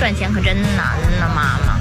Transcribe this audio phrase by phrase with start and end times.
[0.00, 1.78] 赚钱可真难呐，妈妈。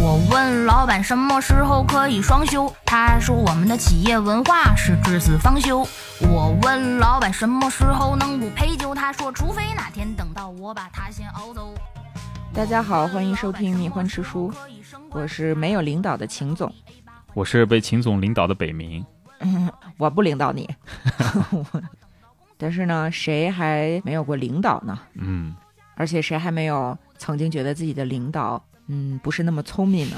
[0.00, 5.86] 我问老板什么时候可以双休，他说我们的企业文化是至死方休。
[6.28, 11.72] 我问老板什么时候能不陪酒，他说除非哪天等到我把他先熬走。
[12.52, 14.52] 大家好，欢迎收听《蜜獾吃书》，
[15.10, 16.74] 我是没有领导的秦总，
[17.32, 19.04] 我是被秦总领导的北冥。
[19.38, 20.68] 嗯， 我不领导你，
[22.58, 24.98] 但是呢，谁还没有过领导呢？
[25.14, 25.54] 嗯，
[26.00, 30.16] 而且谁还没有曾经觉得自己的领导，嗯，不是那么聪明呢？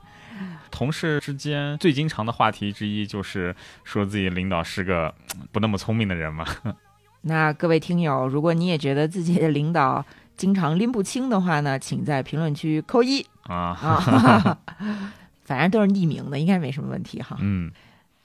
[0.69, 5.11] 同事之间最经常的话题之一就是说自己领导是个
[5.51, 6.45] 不那么聪明的人嘛。
[7.25, 10.05] 那各位听友，如果你也觉得自己的领导
[10.37, 14.57] 经常拎不清的话呢，请在评论区扣一啊啊，
[15.43, 17.35] 反正都是匿名的，应该没什么问题哈。
[17.39, 17.71] 嗯，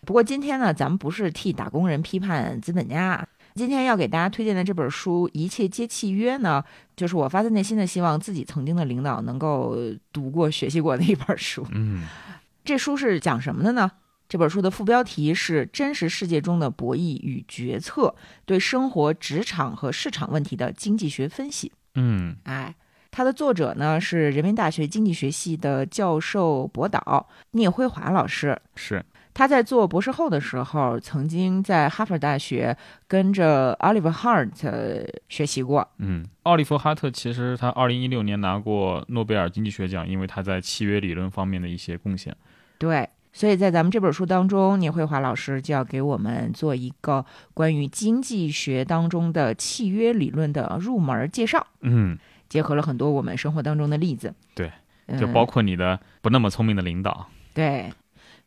[0.04, 3.26] 不过今天呢，咱们不是替打工人批判资本家。
[3.60, 6.64] 今天要给大家推荐的这本书《一切皆契约》呢，
[6.96, 9.76] 就是我发自内心的希望自己曾经的领导能够
[10.10, 11.66] 读过、学习过的一本书。
[11.72, 12.06] 嗯，
[12.64, 13.92] 这书是讲什么的呢？
[14.30, 18.14] 这本书的副标题是《真实世界中的博弈与决策：
[18.46, 21.68] 对生活、职场和市场问题的经济学分析》。
[21.96, 22.74] 嗯，哎，
[23.10, 28.58] 它的作者呢是人民大学经济学系的教授博导聂辉华老师。
[28.74, 35.88] 是他在做博士后的时候，曾经在哈佛大学跟着 Oliver Hart 学习过。
[35.98, 42.36] 嗯，奥利弗·哈特其实他二零一六年拿过诺贝尔经济学奖，因为他在契约理论方面的一些贡献。
[42.78, 54.34] 对，所以在咱们这本书当中，聂慧华老师就要给我们做一个关于经济学当中的契约理论的入门介绍，嗯，结合了很多我们生活当中的例子。
[54.54, 54.72] 对，
[55.06, 57.26] 嗯就包括你的不那么聪明的领导。
[57.52, 57.92] 对，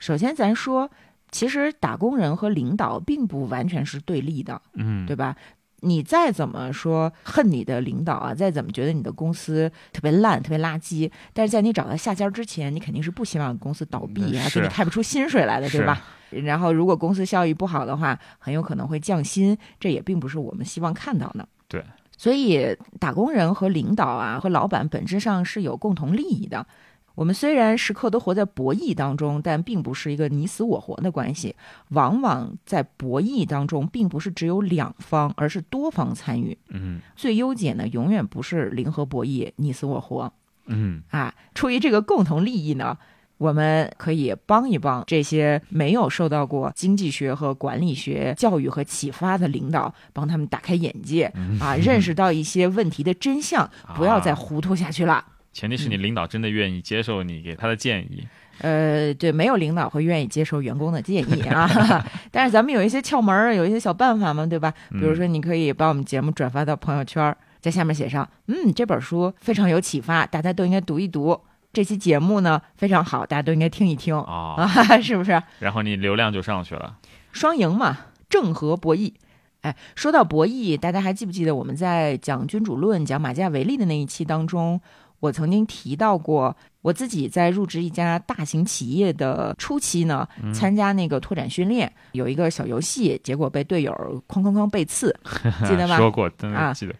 [0.03, 0.91] 首先咱说，
[1.31, 5.33] 其实打工人和领导并不完全是对立的，嗯，对吧？
[5.79, 16.01] 你再怎么说恨你的领导啊，再怎么觉得你的公司特别烂、特别垃圾，但是在你找到下家之前，你肯定是不希望公司倒闭啊，给你开不出薪水来的，对吧？
[16.31, 21.47] 然后，如果公司效益不好的话，很有可能会降薪，这也并不是我们希望看到的。
[21.69, 21.81] 对，
[22.17, 26.67] 所以打工人和领导啊和老板本质上是有共同利益的。
[27.15, 31.55] 我们虽然时刻都活在博弈当中，但并不是一个你死我活的关系。
[31.89, 36.57] 往往在博弈当中，并不是只有两方，而是多方参与。
[36.69, 40.31] 嗯最优解呢，永远不是零和博弈，你死我活
[40.65, 41.33] 嗯啊。
[41.53, 42.97] 出于这个共同利益呢，
[43.37, 55.23] 我们可以帮一帮这些没有受到过经济学和管理学教育和启发的领导，帮他们打开眼界啊，认识到一些问题的真相，不要再糊涂下去了。
[55.53, 58.27] 前提是你领导真的愿意接受你给他的建议。
[58.59, 62.05] 呃，对，没有领导会愿意接受员工的建议啊。
[62.31, 64.73] 但是咱们有一些窍门儿，有一些小办法嘛，对吧？
[64.91, 71.39] 比如说，你可以把我们节目转发到朋友圈儿，在下面写上“嗯，这本书非常有启发，大家都应该读一读”。
[71.73, 75.41] 这期节目呢非常好，大家都应该听一听哦啊，是不是？
[75.59, 76.97] 然后你流量就上去了。
[77.31, 77.97] 双赢嘛，
[78.29, 79.13] 正和博弈。
[79.61, 84.79] 哎，说到博弈，大家还记不记得我们在讲君主论、讲马加维利的那一期当中，
[85.23, 93.93] 我曾经提到过，我自己在入职一家大型企业的初期呢，参加那个拓展训练，有一个小游戏，结果被队友
[94.27, 95.17] 哐哐哐背刺，
[95.65, 95.95] 记得吗？
[95.97, 96.93] 说过，真啊的记得。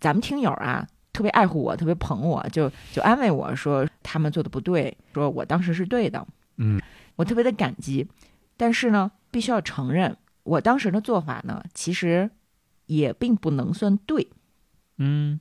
[0.00, 6.26] 咱们听友啊，特别爱护我，特别捧我，就就安慰我说他们做的不对，说我当时是对的，
[6.56, 6.80] 嗯，
[7.16, 8.08] 我特别的感激。
[8.56, 12.30] 但是呢，必须要承认，我当时的做法呢，其实
[12.86, 14.26] 也并不能算对，
[14.96, 15.38] 嗯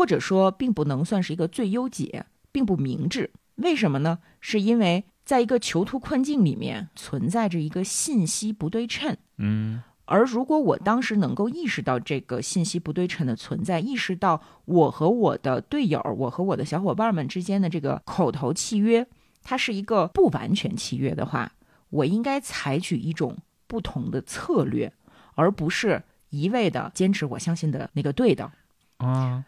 [0.00, 3.30] 或者说并不能算是一个最优解，并不明智。
[3.56, 4.20] 为什么呢？
[4.40, 9.14] 是因为在一个囚徒困境里面存在着一个信息不对称。
[9.36, 19.06] 嗯而如果我当时能够意识到这个信息不对称的存在，意识到我和我的队友、我和我的小伙伴们之间的这个口头契约，
[19.42, 21.52] 它是一个不完全契约的话，
[21.90, 24.90] 我应该采取一种不同的策略，
[25.34, 28.50] 而不是一味的坚持我相信的那个对的。
[28.96, 29.44] 啊，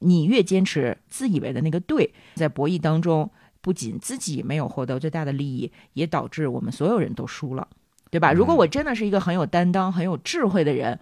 [0.00, 3.30] 你越坚持自以为的那个对，在博弈当中，
[3.60, 7.66] 不仅自己没有获得最大的利益，也导致我们所有人都输了，
[8.10, 8.32] 对吧？
[8.32, 10.98] 如果我真的是一个很有担当、很有智慧的人，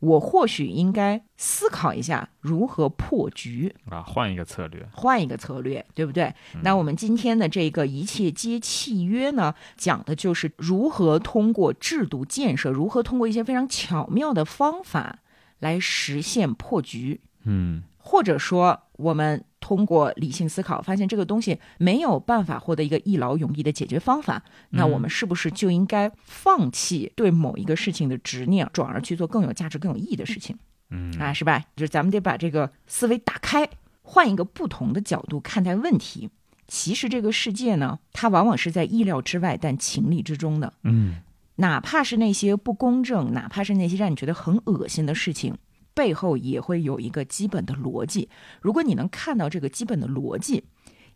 [0.00, 4.84] 我或许应该思考一下如何破局，啊，换一个策略。
[4.92, 6.34] 换一个策略，对不对？
[6.62, 15.20] 那我们今天的这个一切皆契约呢，讲的就是如何通过制度建设，如何通过一些非常巧妙的方法
[15.60, 17.20] 来实现破局。
[17.44, 30.58] 嗯或者说，我们通过理性思考，发现这个东西没有办法获得一个一劳永逸的解决方法，那我们是不是就应该放弃对某一个事情的执念，转而去做更有价值、更有意义的事情？
[30.90, 31.64] 嗯啊，是吧？
[31.76, 33.68] 就是咱们得把这个思维打开，
[34.02, 36.28] 换一个不同的角度看待问题。
[36.66, 40.72] 其实这个世界呢，它往往是在意料之外，但情理之中的。
[40.82, 41.22] 嗯
[41.56, 45.54] 哪怕是那些不公正，哪怕是那些让你觉得很恶心的事情，
[45.94, 48.28] 背后也会有一个基本的逻辑。
[48.60, 50.64] 如果你能看到这个基本的逻辑，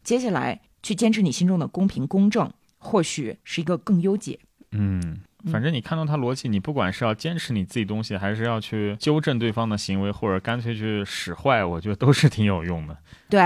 [0.02, 4.38] 接下来去坚持你心中的公平公正，或许是一个更优解。
[4.72, 5.20] 嗯，
[5.50, 12.98] 反正你看到他逻辑，你不管是要坚持你自己东西，还是要去纠正对方的行为，或者干脆去使坏，我觉得都是挺有用的。
[13.30, 13.40] 对，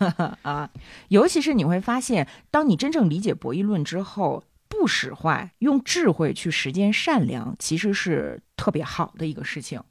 [0.42, 0.70] 啊，
[1.08, 9.82] 尤其是你会发现，当你真正理解博弈论之后，不使坏，用智慧去实践善良，其实是特别好的一个事情。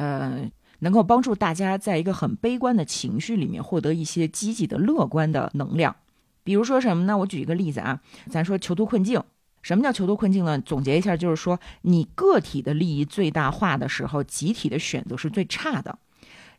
[0.00, 5.94] 呃，能够帮助大家在一个很悲观的情绪里面获得一些积极的、乐观的能量。
[6.42, 7.18] 比如说什么呢？
[7.18, 8.00] 我举一个例子啊，
[8.30, 9.22] 咱说囚徒困境。
[9.60, 10.58] 什么叫囚徒困境呢？
[10.58, 15.98] 总结一下，就是说你个体的利益最大化的时候，集体的选择是最差的。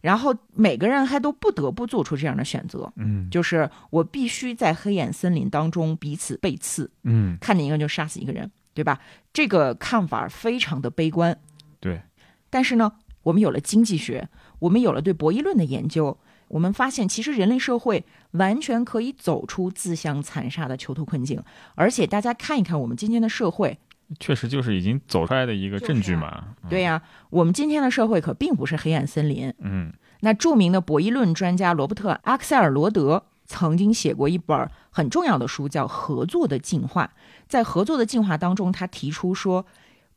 [0.01, 8.99] 然后每个人还都不得不做出这样的选择，嗯就是我必须在黑暗森林当中彼此背刺，嗯，看见一个就杀死一个人，对吧？
[9.33, 11.37] 这个看法非常的悲观。
[11.79, 12.01] 对，
[12.49, 12.91] 但是呢，
[13.23, 14.27] 我们有了经济学，
[14.59, 21.41] 我们有了对博弈论的研究，我们发现其实人类社会完全可以走出自相残杀的囚徒困境。
[21.75, 23.77] 而且大家看一看我们今天的社会，
[24.19, 26.43] 确实就是已经走出来的一个证据嘛。
[26.69, 29.53] 对呀、我们今天的社会可并不是黑暗森林。
[29.59, 29.93] 嗯
[30.23, 37.05] 那著名的博弈论专家罗伯特·阿克塞尔罗德曾经写过一本很重要的书，叫《合作的进化》。
[37.47, 39.65] 在合作的进化当中，他提出说，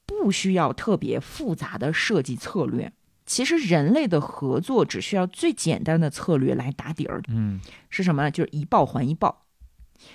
[0.06, 2.92] 不需要特别复杂的设计策略。
[3.26, 8.30] 其实人类的合作只需要最简单的策略来打底儿，嗯是什么呢？
[8.30, 9.46] 就是一报还一报。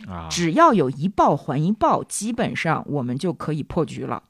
[0.08, 4.24] 啊，只要有一报还一报，基本上我们就可以破局了。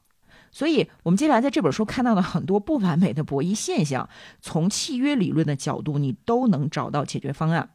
[0.50, 4.08] 所以，我们接下来在这本书看到的很多不完美的博弈现象，
[4.40, 7.70] 从契约理论的角度，你都能找到解决方案。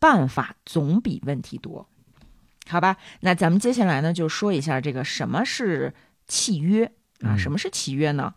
[0.00, 1.88] 办法总比问题多，
[2.68, 2.96] 好吧？
[3.20, 5.92] 那咱们接下来呢，就说一下这个什么是
[6.26, 6.90] 契约
[7.20, 7.34] 啊？
[7.34, 8.34] 嗯什么是契约呢？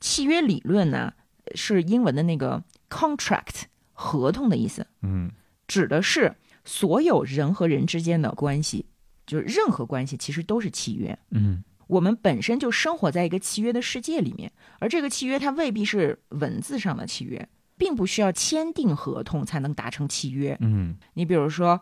[0.00, 1.14] 契约理论呢，
[1.54, 3.62] 是英文的那个 contract
[3.92, 4.86] 合同的意思。
[5.02, 5.30] 嗯
[5.68, 8.86] 指的是所有人和人之间的关系，
[9.26, 11.18] 就是任何关系其实都是契约。
[11.30, 20.56] 嗯我们本身就生活在一个契约的世界里面，而这个契约它未必是文字上的契约，并不需要签订合同才能达成契约。
[20.60, 21.80] 嗯你比如说，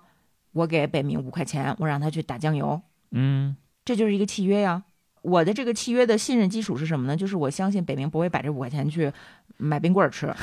[0.53, 2.81] 我给北明五块钱，我让他去打酱油，
[3.13, 4.85] 嗯这就是一个契约呀。
[5.23, 7.17] 我的这个契约的信任基础是什么呢？
[7.17, 9.13] 就是我相信北明不会把这五块钱去
[9.57, 10.35] 买冰棍儿吃。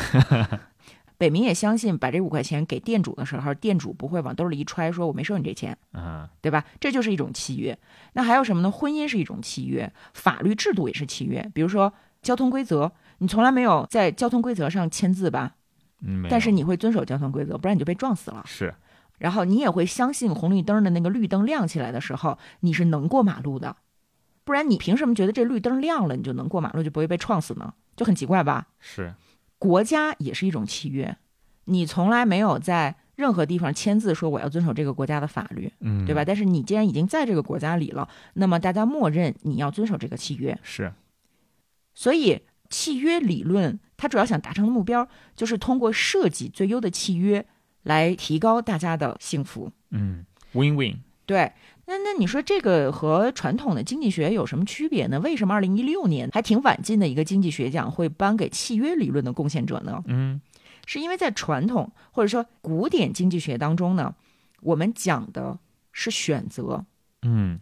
[1.17, 6.63] 北明也相信把这五块钱给店主的时候，店主不会往兜里一揣，说我没收你这钱，啊对吧？
[6.79, 7.75] 这就是一种契约。
[8.13, 8.69] 那还有什么呢？
[8.69, 11.49] 婚姻是一种契约，法律制度也是契约。
[11.55, 11.91] 比如说
[12.21, 15.55] 交通规则，你从来没有在交通规则上签字吧？
[16.01, 18.43] 嗯，但是你会遵守交通规则，不然你就被撞死了。
[18.45, 18.71] 是
[19.17, 23.75] 然后你也会相信红绿灯的那个绿灯亮起来的时候，你是能过马路的，
[24.47, 27.73] 不然你凭什么觉得这绿灯亮了你就能过马路，就不会被撞死呢？
[27.97, 28.67] 就很奇怪吧？
[28.79, 29.13] 是
[29.59, 31.17] 国家也是一种契约，
[31.65, 36.23] 你从来没有在任何地方签字说我要遵守这个国家的法律，嗯对吧？？
[36.23, 40.57] 但是你既然已经在这个国家里了，那么大家默认你要遵守这个契约。
[40.63, 40.93] 是
[41.93, 47.45] 所以契约理论它主要想达成的目标，就是通过设计最优的契约
[47.83, 49.71] 来提高大家的幸福。
[49.89, 51.51] 嗯，win win 对，
[51.87, 55.19] 那那你说这个和传统的经济学有什么区别呢？
[55.21, 60.03] 为什么二零一六年还挺晚进的一个经济学奖会颁给契约理论的贡献者呢？
[60.07, 60.41] 嗯
[60.85, 64.15] 是因为在传统或者说古典经济学当中呢，
[64.61, 65.57] 我们讲的
[65.91, 66.85] 是选择，
[67.23, 67.57] 嗯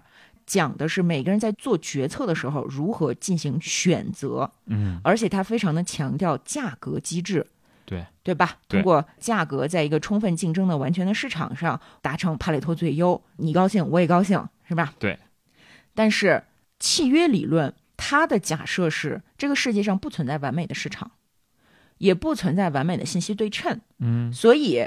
[0.45, 7.47] 讲的是每个人在做决策的时候如何进行选择，嗯而且它非常的强调价格机制。
[7.85, 8.57] 对对吧？
[8.67, 14.93] 通过价格，在一个充分竞争的完全的市场上达成帕累托最优，你高兴我也高兴，是吧？
[14.99, 15.19] 对。
[15.93, 16.43] 但是
[16.79, 21.11] 契约理论它的假设是，这个世界上不存在完美的市场，
[21.99, 24.85] 也不存在完美的信息对称，嗯所以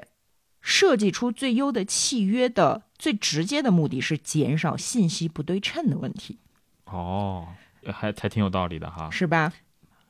[0.60, 6.38] 设计出最优的契约的最直接的目的是减少信息不对称的问题，
[6.84, 7.48] 哦，
[7.86, 9.08] 还还挺有道理的哈。
[9.10, 9.52] 是吧？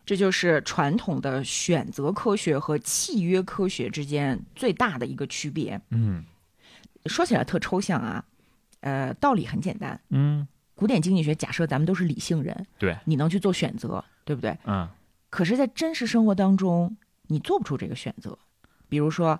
[0.08, 5.78] 这就是传统的选择科学和契约科学之间最大的一个区别。
[5.90, 6.24] 嗯
[7.04, 8.24] 说起来特抽象啊，
[8.80, 10.00] 呃，道理很简单。
[10.08, 14.56] 嗯古典经济学假设咱们都是理性人，对，你能去做选择，对不对？
[14.64, 14.88] 嗯
[15.28, 16.96] 可是，在真实生活当中，
[17.26, 18.38] 你做不出这个选择。
[18.88, 19.38] 比如说，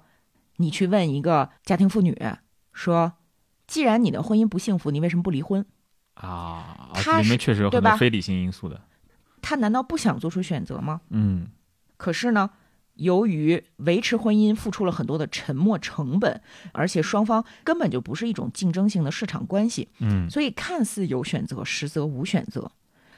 [0.56, 2.14] 你去问一个家庭妇女
[2.74, 3.14] 说
[3.66, 5.64] ：“既然你的婚姻不幸福，你为什么不离婚
[6.12, 8.78] 啊，他里面确实有很多非理性因素的。？”
[9.48, 11.00] 她难道不想做出选择吗？
[11.08, 11.46] 嗯
[11.96, 12.50] 可是呢，
[12.96, 22.70] 由于维持婚姻付出了很多的沉没成本，而且双方根本就不是一种竞争性的市场关系，嗯所以看似有选择，实则无选择。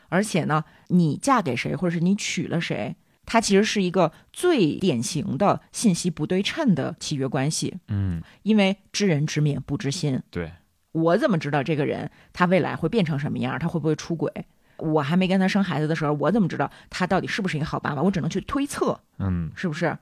[0.08, 2.94] 而且呢，你嫁给谁，或者是你娶了谁，
[3.26, 10.22] 它其实是一个最典型的信息不对称的契约关系，嗯，因为知人知面不知心。
[10.30, 10.52] 对，
[10.92, 13.58] 我怎么知道这个人他未来会变成什么样？
[13.58, 14.32] 他会不会出轨？
[14.80, 18.02] 我还没跟他生孩子的时候，我怎么知道他到底是不是一个好爸爸？
[18.02, 19.96] 我只能去推测，嗯是不是？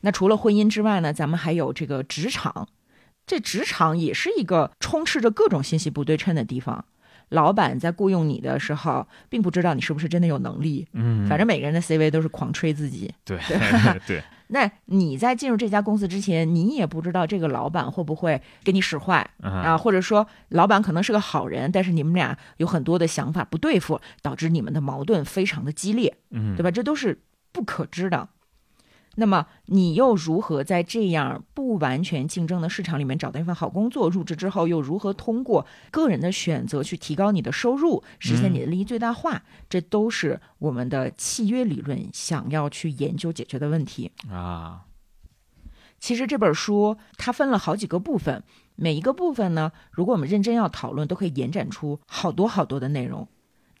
[0.00, 2.68] 那除了婚姻之外呢，咱们还有这个职场，
[3.26, 6.84] 这职场也是一个充斥着各种信息不对称的地方。
[7.30, 13.12] 老板在雇佣你的时候，并不知道你是不是真的有能力，嗯，反正每个人的 CV 都是狂吹自己。
[13.24, 13.36] 对
[14.06, 26.70] 对，那你在进入这家公司之前，你也不知道这个老板会不会给你使坏，啊，啊，或者说老板可能是个好人，但是你们俩有很多的想法不对付，导致你们的矛盾非常的激烈，嗯，对吧？
[26.70, 27.20] 这都是
[27.52, 28.28] 不可知的。
[29.16, 34.08] 那么你又如何在这样不完全竞争的市场里面找到一份好工作？
[34.08, 39.42] 入职之后又如何通过个人的选择去提高你的收入，实现你的利益最大化？
[39.68, 44.12] 这都是我们的契约理论想要去研究解决的问题。
[44.30, 44.84] 啊，
[45.98, 48.42] 其实这本书它分了好几个部分，
[48.74, 53.26] 每一个部分呢，如果我们认真要讨论，都可以延展出好多好多的内容。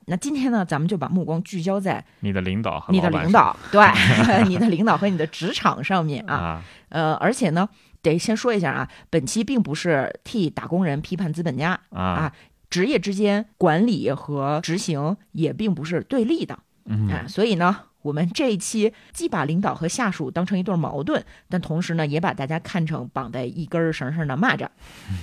[0.08, 3.84] 那今天呢，咱们就把目光聚焦在你的领导和你的领导， 对，
[4.46, 6.34] 你的领导和你的职场上面啊。
[6.34, 7.68] 啊，呃，而且呢，
[8.02, 12.32] 得先说一下啊，本期并不是替打工人批判资本家，啊啊
[12.70, 16.58] 职业之间管理和执行也并不是对立的。
[16.84, 24.68] 嗯啊，所以呢，我们这一期既把领导和下属当成一对矛盾，但同时呢，也把大家看成绑在一根绳上的蚂蚱，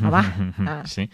[0.02, 0.26] 好吧？
[0.68, 1.08] 啊，行，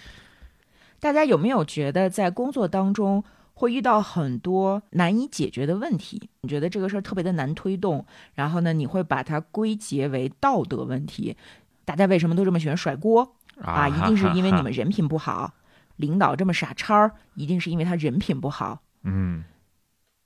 [1.00, 3.24] 大家有没有觉得在工作当中
[3.60, 6.30] 会遇到很多难以解决的问题？
[6.44, 11.36] 你觉得这个事儿特别的难推动，然后呢，你会把它归结为道德问题？
[11.84, 13.90] 大家为什么都这么喜欢甩锅啊？
[13.90, 15.56] 一定是因为你们人品不好。
[15.98, 18.82] 领导这么傻叉儿，一定是因为他人品不好。
[19.04, 19.44] 嗯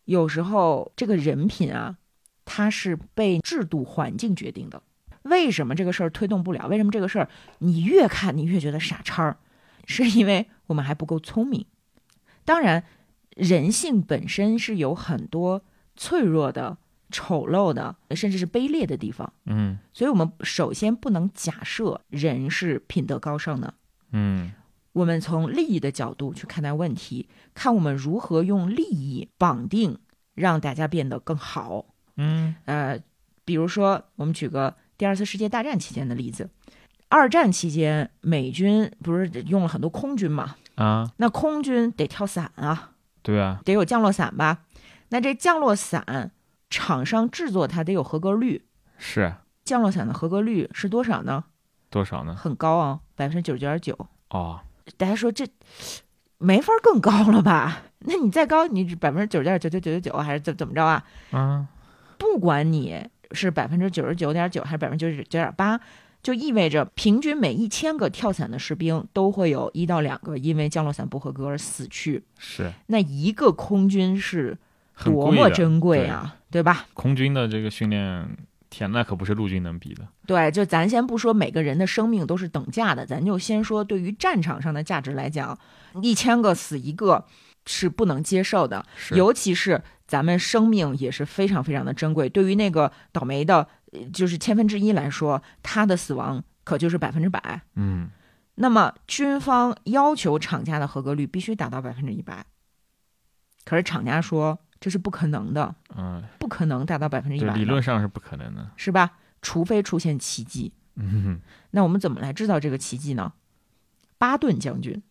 [0.06, 1.98] 有时候这个人品啊，
[2.46, 4.84] 它是被制度环境决定的。
[5.24, 6.68] 为什么这个事儿推动不了？
[6.68, 9.38] 为什么这个事儿你越看你越觉得傻叉儿？
[9.88, 11.66] 是因为我们还不够聪明。
[12.46, 12.84] 当然，
[13.36, 15.62] 人性本身是有很多
[15.96, 16.78] 脆弱的、
[17.12, 19.32] 丑陋的，甚至是卑劣的地方。
[19.46, 23.74] 嗯所以，我们首先不能假设人是品德高尚的。
[24.12, 24.52] 嗯
[24.94, 29.98] 我们从利益的角度去看待问题，看我们如何用利益绑定，
[30.36, 31.86] 让大家变得更好。
[32.18, 33.00] 嗯呃，
[33.44, 36.48] 比如说，我们举个第二次世界大战期间的例子。
[37.10, 40.56] 二战期间，美军不是用了很多空军嘛？
[40.76, 42.93] 啊，那空军得跳伞啊，
[43.24, 44.60] 对啊，得有降落伞吧？
[45.10, 46.32] 那这降落伞
[46.70, 48.66] 厂商制作它得有合格率，
[48.98, 51.46] 是降落伞的合格率是多少呢？
[51.90, 52.36] 多少呢？
[52.36, 53.98] 很高啊，百分之九十九点九。
[54.30, 54.60] 哦，
[54.98, 55.48] 大家说这
[56.38, 57.84] 没法更高了吧？
[58.06, 61.04] 那你再高，你百分之九十点九九九九九还是怎怎么着啊？
[61.32, 61.68] 啊，
[62.18, 65.80] 不管你是百分之九十九点九还是百分之九十九点八，
[66.24, 72.24] 就意味着平均每一千个跳伞的士兵都会有一到两个因为降落伞不合格而死去。
[72.40, 74.58] 是那一个空军是
[75.04, 76.86] 多么珍贵啊，对吧？
[76.94, 78.38] 空军的这个训练，
[78.70, 80.08] 天，那可不是陆军能比的。
[80.26, 85.58] 对，就咱先不说每个人的生命都是等价的，咱就先说对于战场上的价值来讲，
[86.02, 87.26] 一千个死一个
[87.66, 92.30] 是不能接受的，尤其是咱们生命也是非常非常的珍贵。
[92.30, 93.68] 对于那个倒霉的，呃
[94.12, 97.62] 就是千分之一来说，他的死亡可就是百分之百。
[97.76, 98.10] 嗯
[98.56, 102.46] 那么军方要求厂家的合格率必须达到百分之一百，
[103.66, 108.70] 可是厂家说这是不可能的，嗯，不可能达到百分之一，百，理论上是不可能的。
[108.78, 109.18] 是吧？
[109.42, 110.72] 除非出现奇迹。
[110.96, 113.34] 嗯那我们怎么来制造这个奇迹呢？
[114.20, 115.02] 巴顿将军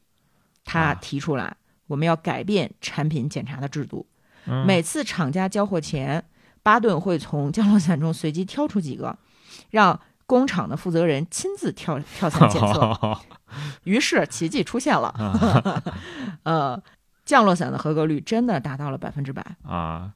[0.64, 1.56] 他啊提出来，
[1.88, 4.06] 我们要改变产品检查的制度。
[4.46, 6.24] 嗯，每次厂家交货前，
[6.62, 9.16] 巴顿会从降落伞中随机挑出几个，
[9.70, 13.18] 让工厂的负责人亲自跳跳伞检测。
[13.84, 15.14] 于是奇迹出现了，
[16.44, 16.82] 呃，
[17.24, 19.44] 降落伞的合格率真的达到了百分之百。
[19.62, 20.12] 啊，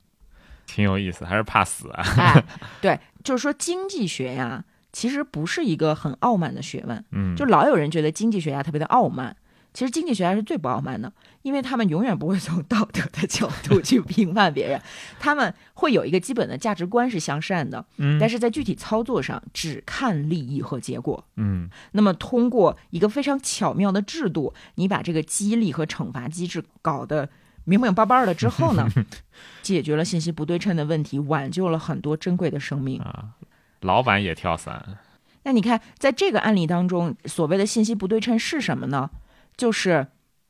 [0.66, 2.02] 挺有意思，还是怕死啊。
[2.16, 2.44] 哎，
[2.80, 7.04] 对，就是说经济学呀，其实不是一个很傲慢的学问。
[7.10, 9.36] 嗯，就老有人觉得经济学家特别的傲慢，
[9.76, 14.80] 其实经济学家是最不傲慢的，因为他们永远不会从道德的角度 去评判别人，
[15.20, 21.22] 他们会有一个基本的价值观是向善的，嗯，但是在具体操作上只看利益和结果。
[21.36, 27.28] 嗯那么通过一个非常巧妙的制度，你把这个激励和惩罚机制搞得
[27.64, 28.88] 明明白白的之后呢，
[29.60, 32.98] 解决了信息不对称的问题，挽救了很多珍贵的生命。
[33.02, 33.36] 啊，
[33.82, 34.96] 老板也跳伞，
[35.42, 39.10] 那你看，在这个案例当中，所谓的信息不对称是什么呢？
[39.56, 40.06] 就是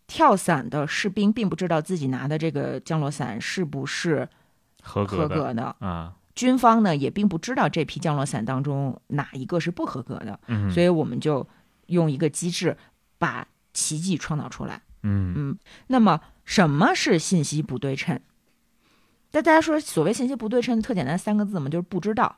[0.06, 4.28] 跳伞的士兵并不知道自己拿的这个降落伞是不是
[4.82, 5.28] 合格的。
[5.28, 11.46] 合格的，啊，军方呢也并不知道这批降落伞当中哪一个是不合格的，嗯，所以我们就
[11.86, 12.76] 用一个机制
[13.18, 14.82] 把奇迹创造出来。
[15.02, 15.34] 嗯。
[15.36, 15.58] 嗯，
[15.88, 18.20] 那么什么是信息不对称？
[19.32, 22.36] 那大家说，所谓信息不对称，特简单三个字嘛，就是不知道。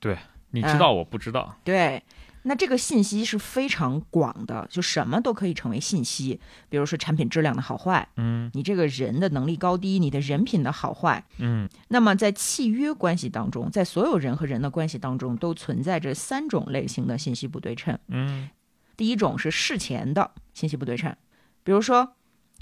[0.00, 0.18] 对
[0.50, 2.02] 你知道我不知道，对，
[2.46, 11.24] 那这个信息是非常广的，就什么都可以成为信息，比如说产品质量的好坏，嗯你这个人的能力高低，你的人品的好坏。
[11.38, 17.98] 嗯那么在契约关系当中，在所有人和人的关系当中，都存在着三种类型的信息不对称。
[18.08, 18.50] 嗯
[18.96, 21.16] 第一种是事前的信息不对称，
[21.62, 22.14] 比如说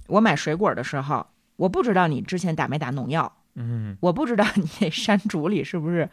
[0.06, 6.08] 我买水果的时候，我不知道你之前打没打农药，嗯我不知道你那山竹里是不是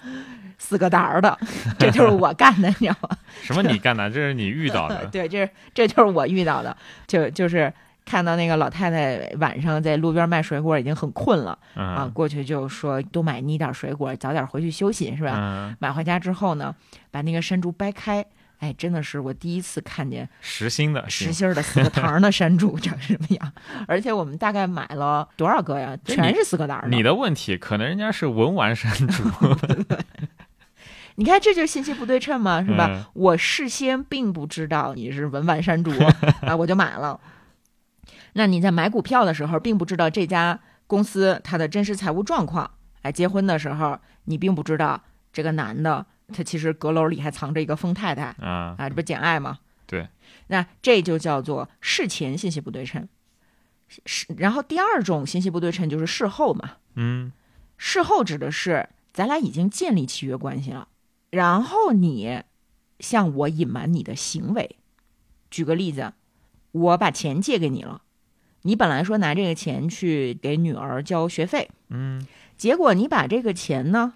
[0.58, 1.38] 四个胆儿的，
[1.78, 3.18] 这就是我干的，你知道吗？
[3.42, 4.10] 什么你干的？
[4.10, 6.76] 这是你遇到的， 对，这是这就是我遇到的，
[7.08, 7.72] 就就是
[8.06, 15.34] 看到那个老太太晚上在路边卖水果，已经很困了啊，嗯过去就说多买你点水果，早点回去休息，是吧？
[15.38, 16.76] 嗯，买回家之后呢，
[17.12, 18.26] 把那个山竹掰开，
[18.60, 23.54] 哎，真的是我第一次看见实心的，实心儿的四个糖儿的山竹长什么样，
[23.88, 25.98] 而且我们大概买了多少个呀？
[26.06, 26.90] 全是四个胆儿的。
[26.90, 29.24] 你的问题可能人家是文玩山竹，
[31.16, 32.88] 你看，这就是信息不对称嘛，是吧？
[32.92, 35.92] 嗯我事先并不知道你是文玩山竹
[36.46, 37.20] 啊，我就买了。
[38.34, 42.70] 那你在买股票的时候，并不知道这家公司它的真实财务状况。
[43.02, 45.02] 哎，结婚的时候，你并不知道
[45.32, 49.60] 这个男的他其实阁楼里还藏着一个疯太太啊，啊，这不是简爱吗？
[49.86, 50.08] 对，
[50.48, 53.08] 那这就叫做事前信息不对称。
[54.06, 56.74] 是，然后第二种信息不对称就是事后嘛。
[56.96, 57.32] 嗯
[57.78, 60.88] 事后指的是咱俩已经建立契约关系了，
[61.32, 62.44] 然后你
[63.00, 64.76] 向我隐瞒你的行为。
[65.50, 66.14] 举个例子，
[66.72, 68.04] 我把钱借给你了，
[68.62, 74.14] 你本来说拿这个钱去给女儿交学费，嗯结果你把这个钱呢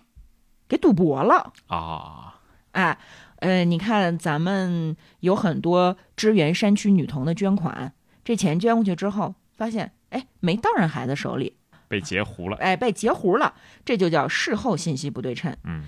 [0.67, 1.53] 给赌博了。
[1.67, 2.39] 啊，
[2.71, 2.97] 哎，
[3.37, 13.53] 呃，你看咱们有很多支援山区女童的捐款，这钱捐过去之后，发现哎没到人孩子手里，被截胡了，哎被截胡了，
[13.85, 15.55] 这就叫事后信息不对称。
[15.63, 15.83] 嗯。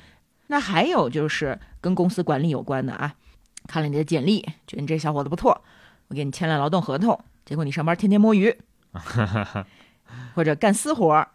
[0.47, 3.15] 那还有就是跟公司管理有关的啊，
[3.67, 5.63] 看了你的简历，觉得你这小伙子不错，
[6.09, 8.55] 我给你签了劳动合同，结果你上班天天摸鱼，
[10.35, 11.29] 或者干私活儿，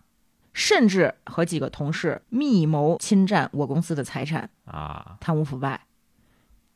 [0.52, 5.86] 甚至和几个同事密谋侵占我公司的财产，啊，贪污腐败，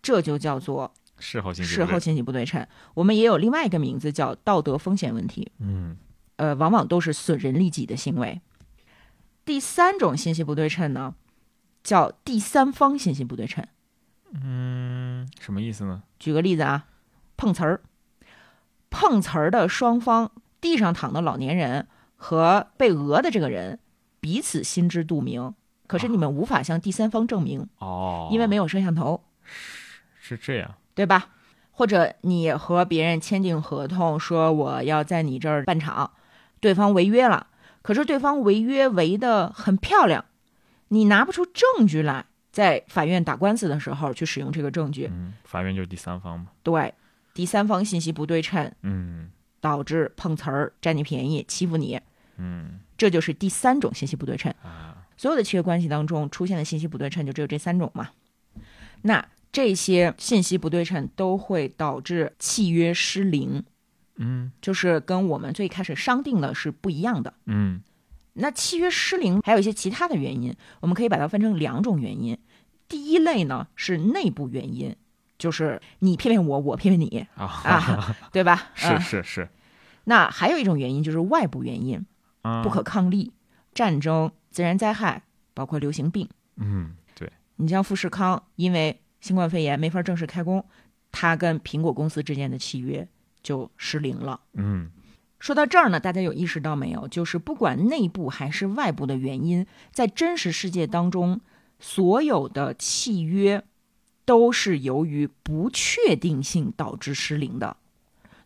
[0.01, 2.67] 这就叫做事后信息事后信息不对称。
[2.95, 5.97] 我们也有另外一个名字叫道德风险问题，嗯
[6.37, 8.41] 呃，往往都是损人利己的行为。
[9.45, 11.15] 第三种信息不对称呢，
[11.83, 13.67] 叫第三方信息不对称。
[14.33, 16.03] 嗯，什么意思呢？
[16.19, 16.87] 举个例子啊，
[17.37, 17.83] 碰瓷儿，
[18.91, 21.87] 碰瓷儿的双方，地上躺的老年人
[22.25, 23.79] 和被讹的这个人
[24.19, 25.55] 彼此心知肚明，
[25.87, 29.23] 可是你们无法向第三方证明，哦，因为没有摄像头，
[30.19, 31.29] 是这样，对吧？
[31.71, 36.13] 或者你和别人签订合同，说我要在你这儿办厂，
[36.61, 37.49] 对方违约了，
[37.83, 40.25] 可是对方违约违的很漂亮，
[40.89, 46.95] 你拿不出证据来，在法院打官司的时候去使用这个证据，嗯，法院就是第三方嘛，对，
[47.35, 49.31] 第三方信息不对称，嗯。
[49.61, 51.99] 导致碰瓷儿、占你便宜、欺负你，
[52.37, 54.53] 嗯这就是第三种信息不对称。
[54.63, 58.11] 啊，所有的契约关系当中出现的信息不对称就只有这三种嘛。
[59.03, 63.63] 那这些信息不对称都会导致契约失灵，
[64.17, 67.35] 嗯就是跟我们最开始商定的是不一样的。
[67.47, 67.83] 嗯
[68.35, 72.37] 那契约失灵还有一些其他的原因，我们可以把它分成两种原因。
[72.89, 74.97] 第一类呢是内部原因，
[75.39, 78.71] 就是你骗骗我，我骗骗你啊，啊，对吧？
[78.75, 79.49] 是嗯是是，
[80.05, 82.05] 那还有一种原因就是外部原因，啊
[82.63, 83.33] 不可抗力、
[83.73, 85.23] 战争、自然灾害，
[85.55, 86.29] 包括流行病。
[86.57, 90.65] 嗯，对，你像富士康，因为新冠肺炎没法正式开工，
[91.11, 93.09] 它跟苹果公司之间的契约
[93.43, 94.41] 就失灵了。
[94.53, 94.91] 嗯
[95.41, 97.07] 说到这儿呢，大家有意识到没有？
[97.07, 101.43] 就是不管内部还是外部的原因，在真实世界当中，
[101.79, 103.63] 所有的契约
[104.25, 107.77] 都是由于不确定性导致失灵的。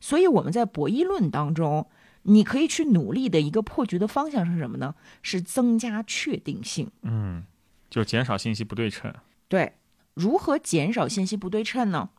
[0.01, 1.87] 所以我们在博弈论当中，
[2.22, 4.94] 你可以去努力的一个破局的方向是什么呢？
[5.22, 6.90] 是增加确定性。
[7.02, 7.44] 嗯，
[7.88, 9.14] 就减少信息不对称，
[9.48, 9.74] 对，
[10.14, 12.11] 如何减少信息不对称呢？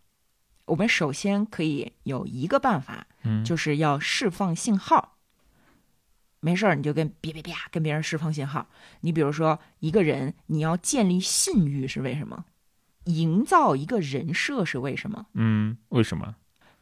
[0.66, 5.18] 我们首先可以有一个办法，嗯就是要释放信号。
[6.42, 8.70] 没事儿你就跟别别别跟别人释放信号。
[9.02, 12.46] 你比如说一个人，你要建立信誉是为什么？
[13.06, 15.26] 营造一个人设是为什么？
[15.34, 16.36] 嗯，为什么？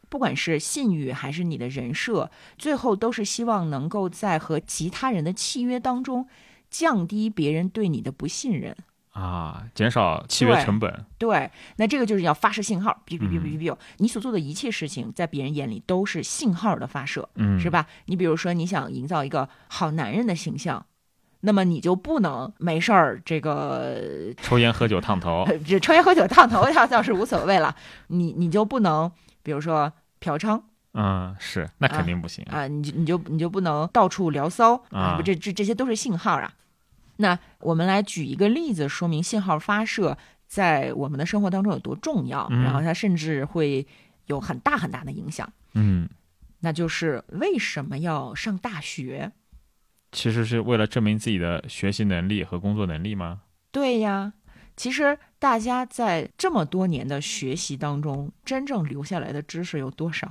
[0.08, 6.26] 不管是信誉还是你的人设，最后都是希望能够在和其他人的契约当中
[6.70, 8.76] 降低别人对你的不信任。
[9.12, 11.04] 啊，减少契约成本。
[11.18, 17.68] 对，那这个就是要发射信号，哔哔哔嗯哔哔哔，你所做的一切事情，在别人眼里都是信号的发射，嗯，是？
[17.68, 17.86] 吧？
[18.06, 20.86] 你比如说，你想营造一个好男人的形象，
[21.40, 25.44] 那么你就不能没事儿这个抽烟喝酒烫头。
[25.66, 27.74] 这抽烟喝酒烫头 倒倒是无所谓了，
[28.08, 29.10] 你你就不能，
[29.48, 30.60] 比如说嫖娼
[30.92, 32.44] 嗯，是，那肯定不行。
[32.50, 36.52] 啊，你就你就你就不能到处聊骚啊不这这这些都是信号啊。
[37.16, 43.86] 那我们来举一个例子，说明信号发射在我们的生活当中有多重要，嗯然后它甚至会
[44.26, 45.50] 有很大很大的影响。
[45.72, 46.06] 嗯，
[46.60, 49.32] 那就是为什么要上大学？
[50.12, 53.40] 其实是为了证明自己的学习能力和工作能力吗？
[53.70, 54.32] 对呀，
[54.78, 60.26] 其实大家在这么多年的学习当中，真正留下来的知识有多少？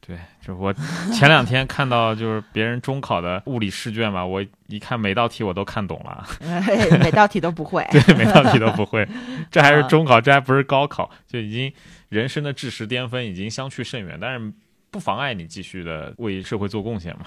[0.00, 0.72] 对，就我
[1.12, 6.26] 前两天看到就是别人中考的物理试卷嘛，我一看每道题我都看懂了，
[6.98, 7.86] 每道题都不会。
[7.92, 9.06] 对，每道题都不会。
[9.52, 11.70] 这还是啊中考，这还不是高考，就已经
[12.08, 14.52] 人生的知识巅峰已经相去甚远，但是
[14.90, 17.26] 不妨碍你继续的为社会做贡献嘛。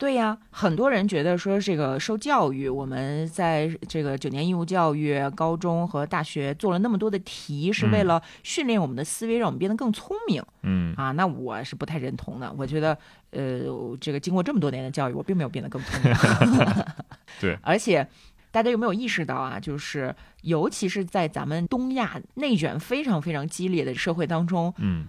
[0.00, 11.12] 对呀，很多人觉得说这个受教育，我们在这个九年义务教育、高中和大学做了那么多的题，是为嗯了训练我们的思维，让我们变得更聪明嗯啊。
[11.12, 12.50] 那我是不太认同的。
[12.56, 12.96] 我觉得，
[13.32, 13.60] 呃，
[14.00, 16.14] 这个经过这么多年的教育，我并没有变得更聪明。
[17.38, 18.08] 对，而且。
[18.52, 19.60] 大家有没有意识到啊？
[19.60, 25.06] 就是尤其是在咱们东亚内卷非常非常激烈的社会当中，嗯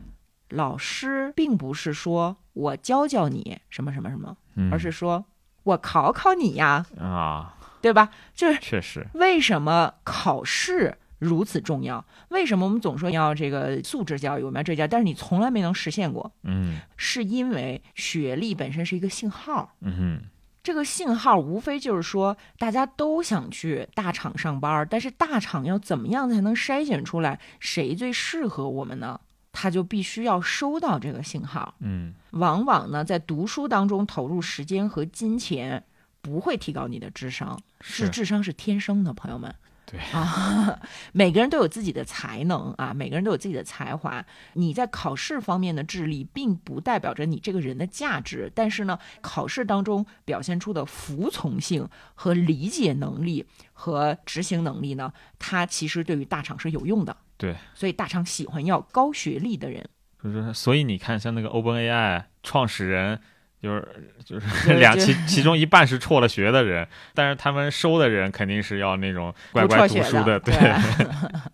[0.51, 5.25] 老师并不是说我教教你什么什么什么，嗯，而是说
[5.63, 8.09] 我考考你呀，啊，对吧？
[8.35, 12.03] 这是确实，为什么考试如此重要？
[12.29, 16.31] 为什么我们总说要这个素质教育，我们要这教，但是你从来没能实现过？
[16.43, 20.29] 嗯是因为学历本身是一个信号，嗯哼，
[20.63, 29.19] 这个信号无非就是说大家都想去大厂上班，但是大厂要怎么样才能筛选出来谁最适合我们呢？
[29.51, 31.75] 他就必须要收到这个信号。
[31.79, 35.83] 嗯往往呢，在读书当中投入时间和金钱，
[36.21, 39.53] 不会提高你的智商，是是智商是天生的，朋友们。
[39.83, 40.79] 对啊，
[41.11, 44.25] 每个人都有自己的才能啊，每个人都有自己的才华。
[44.53, 57.17] 你在考试方面的智力，并不代表着你这个人的价值，但是呢，考试当中表现出的服从性和理解能力和执行能力呢，它其实对于大厂是有用的。
[57.41, 59.83] 对，所以大厂喜欢要高学历的人。
[60.23, 63.19] 就是所以你看，像那个 OpenAI 创始人。
[63.61, 70.51] 就是就是对 两其其中一半是辍了学的人，但是他们收的人肯定是要那种乖乖读书的，对，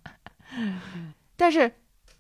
[1.36, 1.70] 但是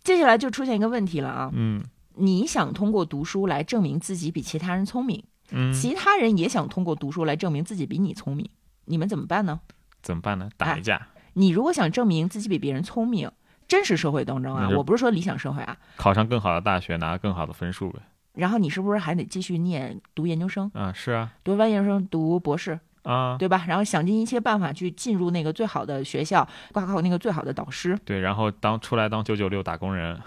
[0.03, 1.49] 接下来就出现一个问题了啊！
[1.53, 1.81] 嗯
[2.15, 8.49] 你想通过读书来证明自己比其他人聪明，嗯，其他人也想通过读书来证明自己比你聪明，
[8.83, 9.61] 你们怎么办呢？
[10.01, 10.49] 怎么办呢？
[10.57, 13.31] 打一架，你如果想证明自己比别人聪明，
[13.67, 17.99] 真实社会当中啊我不是说理想社会啊，考上更好的大学，拿更好的分数呗。
[18.33, 23.65] 然后你是不是还得继续念读研究生，啊，是啊，读完研究生读博士，啊，对吧？
[23.67, 27.97] 然后想尽一切办法去进入那个最好的学校，挂靠那个最好的导师。
[28.05, 30.19] 对，然后当出来当九九六打工人，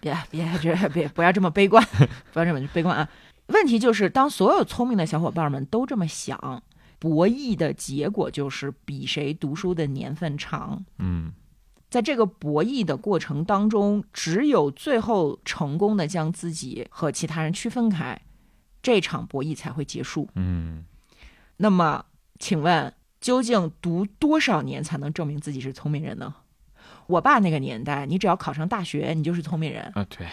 [0.00, 1.86] 别别这别不要这么悲观，
[2.32, 3.08] 不要这么悲观啊！
[3.48, 6.62] 问题就是，当所有聪明的小伙伴们都这么想，
[6.98, 10.82] 博弈的结果就是比谁读书的年份长。
[10.98, 11.32] 嗯
[11.92, 18.18] 在这个博弈的过程当中，只有最后成功的将自己和其他人区分开，
[18.82, 20.26] 这场博弈才会结束。
[20.34, 20.86] 嗯，
[21.58, 22.06] 那么，
[22.38, 26.34] 请问，究竟读多少年才能证明自己是聪明人呢？
[27.08, 30.26] 我爸那个年代，你只要考上大学，你就是聪明人，啊，对，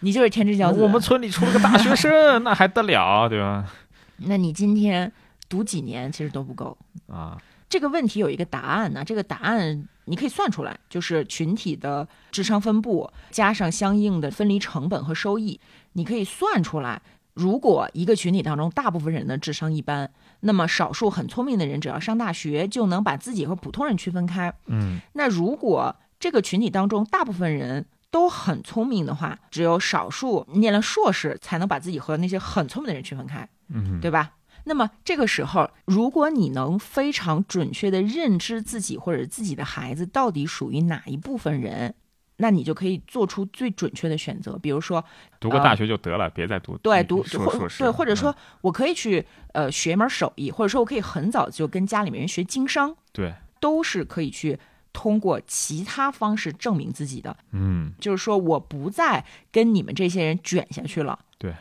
[0.00, 0.82] 你就是天之骄子。
[0.82, 3.72] 我们村里出了个大学生， 那还得了，对吧？
[4.16, 5.12] 那你今天
[5.48, 6.76] 读几年其实都不够。
[7.06, 15.58] 啊，这个问题有一个答案呢，这个答案你可以算出来，就是群体的智商分布加上相应的分离成本和收益，
[15.94, 17.00] 你可以算出来。
[17.34, 20.08] 如果一个群体当中大部分人的智商一般，
[20.40, 24.54] 那么少数很聪明的人只要上大学就能把自己和普通人区分开。
[24.66, 33.48] 嗯那如果这个群体当中大部分人都很聪明的话，只有少数念了硕士才能把自己和那些很聪明的人区分开。
[33.68, 34.30] 嗯，对吧？
[34.64, 41.94] 那么这个时候，如果你能非常准确的认知自己或者自己的孩子到底属于哪一部分人，
[42.38, 44.58] 那你就可以做出最准确的选择。
[44.58, 45.04] 比如说，
[45.38, 48.16] 读个大学就得了，别再读对读或对，或者嗯。
[48.16, 54.58] 说我可以去呃学一门手艺，或者说我可以很早就跟家里面人学经商，对，都是可以去
[54.92, 57.36] 通过其他方式证明自己的。
[57.52, 61.54] 嗯，就是说我不再跟你们这些人卷下去了，对，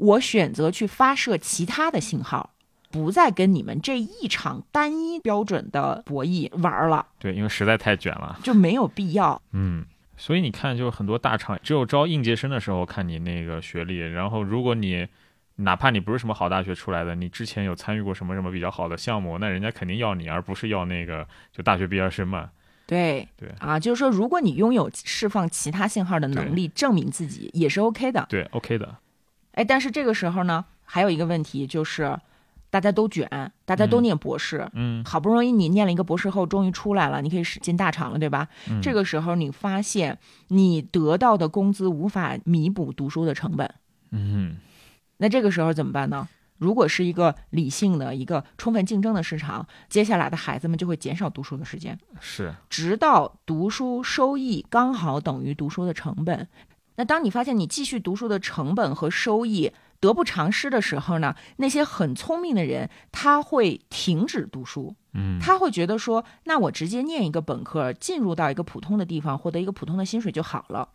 [0.00, 2.50] 我选择去发射其他的信号，
[2.90, 9.40] 不再跟你们这一场单一标准的博弈玩了，对，因为实在太卷了，就没有必要。
[9.52, 9.84] 嗯。
[10.16, 15.08] 所以你看，就很多大厂只有招应届生的时候看你那个学历，然后如果你
[15.56, 22.50] 哪怕你不是什么好大学出来的，你之前有参与过什么什么比较好的项目，那人家肯定要你，而不是要那个就大学毕业生嘛。
[22.86, 28.26] 对对啊，就是说，如果你拥有释放其他信号的能力，证明自己也是 OK 的。
[28.28, 28.94] 对，OK 的，
[29.52, 32.18] 哎，但是这个时候呢，还有一个问题就是，
[32.70, 33.28] 大家都卷，
[33.64, 38.48] 大家都嗯念博士，嗯，好不容易你念了一个博士后，终于出来了，你可以使进大厂了，对吧？
[38.68, 43.74] 嗯这个时候你发现你得到的工资无法弥补读书的成本，
[44.12, 44.56] 嗯，
[45.16, 46.28] 那这个时候怎么办呢？
[46.58, 56.46] 如果是一个理性的、一个充分竞争的市场，接下来的孩子们就会减少读书的时间，是，直到读书收益刚好等于读书的成本。
[57.00, 70.90] 那当你发现你继续读书的成本和收益得不偿失的时候呢，那些很聪明的人他会停止读书，嗯，他会觉得说，那我直接念一个本科，进入到一个普通的地方，获得一个普通的薪水就好了。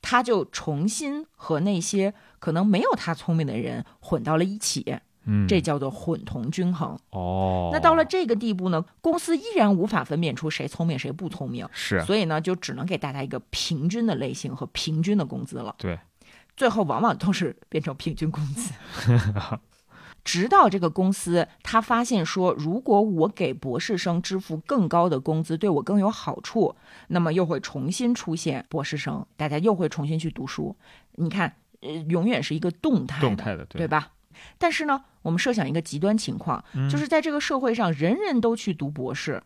[0.00, 4.96] 他就重新和那些可能没有他聪明的人混到了一起，
[5.26, 6.98] 嗯，这叫做混同均衡。
[7.10, 15.74] 哦，那到了这个地步呢，公司依然无法分辨出谁聪明谁不聪明，是，所以呢，就只能给大家一个平均的类型和平均的工资了。
[15.78, 15.98] 对，
[16.56, 18.72] 最后往往都是变成平均工资。
[20.24, 26.74] 直到这个公司他发现说，如果我给博士生支付更高的工资，对我更有好处，
[27.08, 30.74] 那么又会重新出现博士生，大家又会重新去读书。
[31.16, 34.12] 你看，呃，永远是一个动态的，动态的，对吧？
[34.58, 39.42] 但是呢，我们设想一个极端情况，嗯就是在这个社会上，人人都去读博士，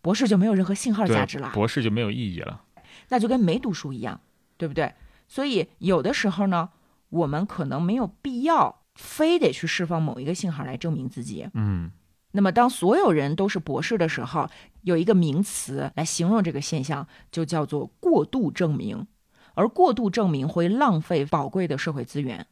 [0.00, 1.50] 博士就没有任何信号价值了。
[1.54, 2.62] 博士就没有意义了。
[3.08, 4.20] 那就跟没读书一样，
[4.56, 4.94] 对不对？
[5.26, 6.70] 所以有的时候呢，
[7.10, 11.48] 我们可能没有必要非得去释放某一个信号来证明自己。
[11.54, 11.90] 嗯，
[12.32, 14.48] 那么，当所有人都是博士的时候，
[14.82, 19.06] 有一个名词来形容这个现象，就叫做过度证明。
[19.54, 22.46] 而过度证明会浪费宝贵的社会资源。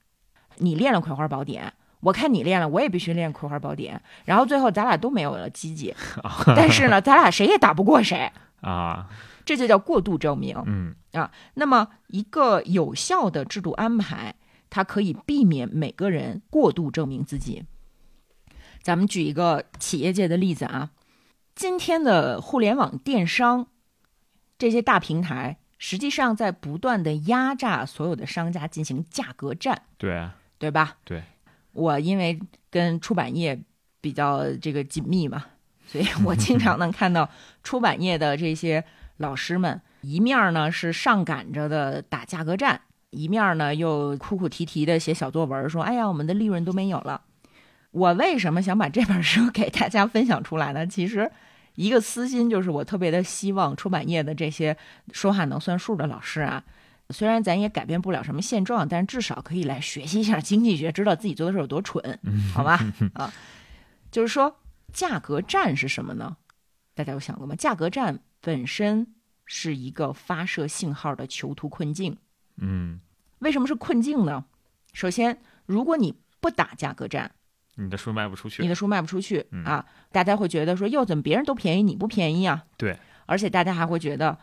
[0.63, 5.95] 你练了葵花宝典，我看你练了，我也必须练葵花宝典，然后最后咱俩都没有了积极，
[6.57, 9.09] 但是呢，咱俩谁也打不过谁，啊，
[9.45, 10.57] 这就叫过度证明。
[10.67, 10.95] 嗯，
[11.55, 14.35] 那么，一个有效的制度安排，
[14.71, 17.65] 它可以避免每个人过度证明自己。
[18.83, 20.91] 咱们举一个企业界的例子啊，
[21.55, 23.69] 今天的互联网电商
[24.59, 30.97] 这些大平台，实际上在不断的压榨所有的商家进行价格战，对啊，对吧？
[31.05, 31.23] 对，
[31.73, 33.61] 我因为跟出版业
[34.01, 35.45] 比较这个紧密嘛，
[35.87, 37.29] 所以我经常能看到
[37.65, 38.85] 出版业的这些
[39.17, 47.23] 老师们，一面儿呢是上赶着的打价格战，一面儿呢又哭哭啼啼的写小作文，说：“哎呀，我们的利润都没有了。”
[47.91, 50.87] 我为什么想把这本书给大家分享出来呢？
[50.87, 51.31] 其实，
[51.75, 54.77] 一个私心就是我特别的希望出版业的这些
[55.13, 56.65] 说话能算数的老师啊，
[57.13, 62.19] 虽然咱也改变不了什么现状，但至少可以来学习一下经济学，知道自己做的事有多蠢，
[62.55, 62.79] 好吧？
[63.15, 63.33] 啊，
[64.11, 64.61] 就是说
[64.93, 66.37] 价格战是什么呢？
[66.95, 67.55] 大家有想过吗？
[67.55, 72.17] 价格战本身是一个发射信号的囚徒困境。
[72.57, 73.01] 嗯，
[73.39, 74.45] 为什么是困境呢？
[74.93, 77.33] 首先，如果你不打价格战，
[77.77, 82.65] 你的书卖不出去你，的书卖不出去、嗯啊，大家会觉得说，哟，怎么别人都便宜，你不便宜啊？
[82.77, 84.39] 对，而且大家还会觉得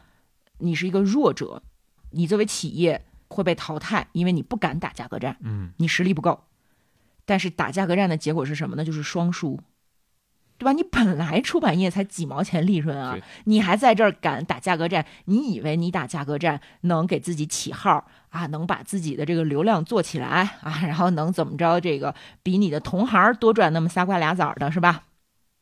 [0.58, 1.62] 你是一个弱者，
[2.12, 6.42] 你作为企业会被淘汰，因为你不敢打价格战，嗯，你实力不够。
[7.26, 8.84] 但是打价格战的结果是什么呢？
[8.84, 9.60] 就是双输，
[10.58, 10.72] 对吧？
[10.74, 21.80] 你本来出版业才几毛钱利润啊，你还在这儿敢打价格战，你以为你打价格战能给自己起号啊，能把自己的这个流量做起来啊，然后能怎么着？
[21.80, 25.04] 这个比你的同行多赚那么仨瓜俩枣的是吧？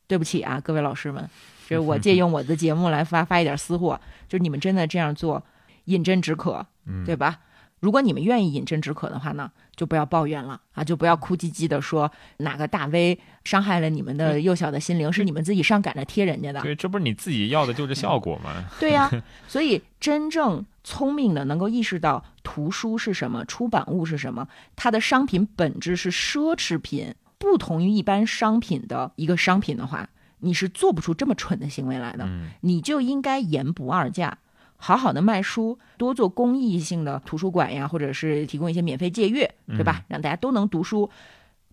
[0.07, 1.29] 对不起啊，各位老师们，
[1.67, 5.43] 这是我借用我的节目来发发一点私货，就是你们真的这样做，
[5.88, 7.39] 饮鸩止渴，嗯对吧？
[7.80, 16.60] 如果你们愿意饮鸩止渴的话呢，就不要抱怨了啊，就不要哭唧唧的说哪个大 V 伤害了你们的幼小的心灵，是你们自己上赶着贴人家的。
[16.62, 18.65] 对，这不是你自己要的就是效果吗？
[18.80, 19.08] 对呀、
[19.47, 32.26] 所以真正聪明的能够意识到图书是什么，出版物是什么，它的商品本质是奢侈品，不同于一般商品的一个商品的话，你是做不出这么蠢的行为来的。
[32.26, 34.39] 嗯，你就应该言不二价，
[34.77, 40.03] 好好的卖书，多做公益性的图书馆呀，或者是提供一些免费借阅，对吧？
[40.07, 41.09] 让大家都能读书，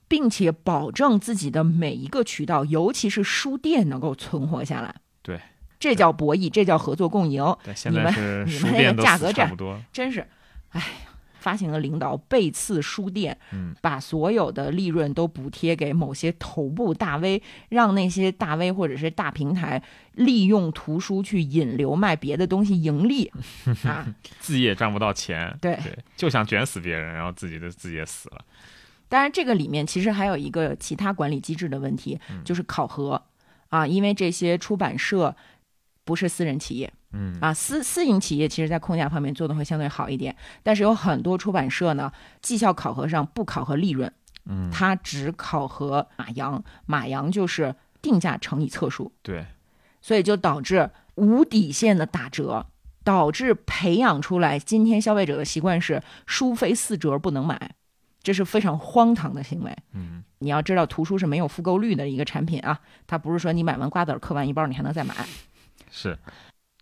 [0.08, 4.94] 并且保证自己的每一个渠道，尤其是书店能够存活下来。
[5.22, 5.40] 对，
[5.78, 7.44] 这叫博弈，这叫合作共赢。
[7.62, 9.54] 对，现在你们是你们那个价格战。
[9.92, 10.26] 真是，
[10.70, 10.86] 哎呀，
[11.44, 23.30] 发行的领导背刺书店，嗯，把所有的利润都补贴给某些头部大 V，让那些大 V 或者是大平台利用图书去引流卖别的东西盈利。
[23.84, 24.06] 啊。
[24.40, 25.76] 自己也赚不到钱，对。
[25.84, 28.42] 对，就想卷死别人，然后自己的自己也死了。
[29.10, 32.42] 当然，这个里面其实还有一个其他管理机制的问题，嗯。
[32.42, 33.22] 就是考核
[33.68, 35.36] 啊，因为这些出版社
[36.04, 37.38] 不是私人企业，嗯。
[37.40, 44.12] 啊，私私营企业其实在控价方面做的会相对好一点，但是有很多出版社呢，绩效考核上不考核利润，
[44.46, 49.46] 嗯，它只考核马洋，马洋就是定价乘以册数，对，
[50.02, 52.66] 所以就导致无底线的打折，
[53.04, 57.74] 导致培养出来今天消费者的习惯是书非四折不能买，
[58.22, 59.76] 这是非常荒唐的行为。
[59.92, 60.24] 嗯。
[60.40, 65.14] 你要知道，图书是没有复购率的一个产品啊，它不是说你买完瓜子儿嗑完一包你还能再买，
[65.90, 66.18] 是，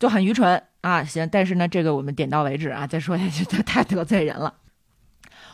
[0.02, 1.04] 就很愚蠢啊。
[1.04, 4.52] 行，但是呢，这个我们点到为止啊，再说下去这太得罪人了。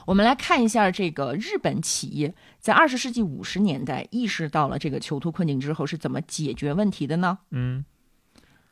[0.07, 7.41] 我们来看一下这个日本企业在二十世纪五十年代意识到了这个囚徒困境之后是怎么解决问题的呢？
[7.51, 7.85] 嗯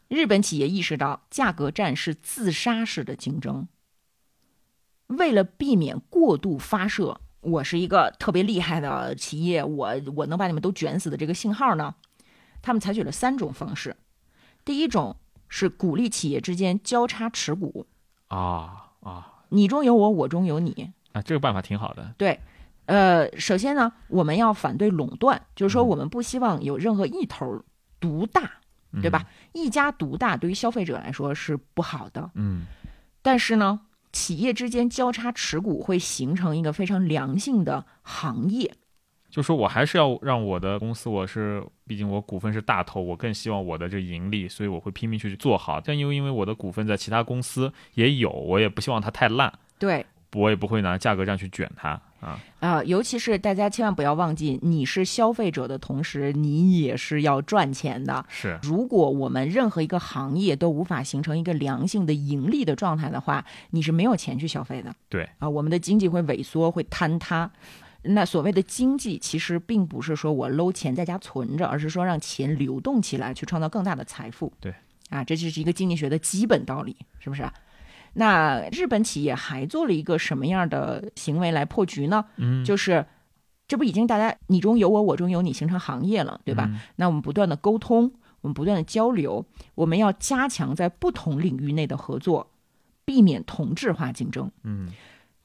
[0.08, 3.68] 日本企业意识到价格战是自杀式的竞争，
[5.08, 11.96] 为了避免过度发射“我是一个特别厉害的企业，我我能把你们都卷死”的这个信号呢，
[12.62, 13.94] 他们采取了三种方式。
[14.64, 15.16] 第一种
[15.48, 17.86] 是鼓励企业之间交叉持股，
[18.28, 20.92] 啊啊你中有我，我中有你。
[21.12, 22.14] 啊，这个办法挺好的。
[22.18, 22.40] 对，
[22.86, 27.62] 呃，首先呢，我们要反对垄断，就是说嗯我们不希望有任何一头
[27.98, 28.50] 独大，
[29.00, 29.24] 对吧？
[29.52, 32.30] 一家独大对于消费者来说是不好的。
[32.34, 32.66] 嗯？
[33.22, 33.80] 但是呢，
[34.12, 38.74] 企业之间交叉持股会形成一个非常良性的行业。
[39.26, 45.80] 嗯，就说我还是要让我的公司，我是毕竟我股份是大头，我更希望我的这盈利，所以我会拼命去做好。
[45.80, 52.40] 但又因为我的股份在其他公司也有，我也不希望它太烂，对，我也不会拿价格战去卷它啊。
[52.58, 58.24] 啊、尤其是大家千万不要忘记，你是消费者的同时，你也是要赚钱的。
[58.28, 64.92] 是，如果我们任何一个行业都无法形成一个良性的盈利的状态的话，你是没有钱去消费的。
[65.08, 67.48] 对啊，我们的经济会萎缩，会坍塌。
[68.08, 74.52] 那所谓的经济，其实并不是说我搂钱在家存着，而是说让钱流动起来，去创造更大的财富。
[74.60, 74.74] 对，
[75.10, 77.48] 啊，这就是一个经济学的基本道理，是不是？
[78.14, 82.24] 那日本企业还做了一个什么样的行为来破局呢？
[82.36, 83.04] 嗯，就是
[83.68, 86.66] 这不已经大家你中有我，我中有你，形成行业了，对吧？
[86.70, 92.50] 嗯那我们不断的沟通，我们不断的交流，我们要加强在不同领域内的合作，
[93.04, 94.50] 避免同质化竞争。
[94.62, 94.88] 嗯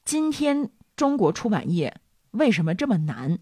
[0.04, 1.94] 今天中国出版业
[2.32, 3.38] 为什么这么难？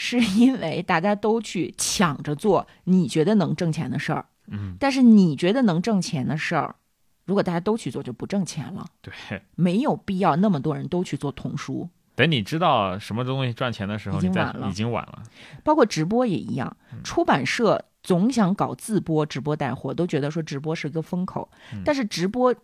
[0.00, 6.76] 是因为大家都去抢着做你觉得能挣钱的事儿，嗯，但是你觉得能挣钱的事儿，
[7.24, 8.86] 如果大家都去做，就不挣钱了。
[9.02, 9.12] 对。
[9.56, 15.22] 没有必要那么多人都去做童书，等你知道什么东西赚钱的时候，已经晚了已经晚了。
[15.64, 16.76] 包括直播也一样。
[17.02, 22.54] 出版社总想搞自播、直播带货，都觉得说直播是个风口，嗯但是直播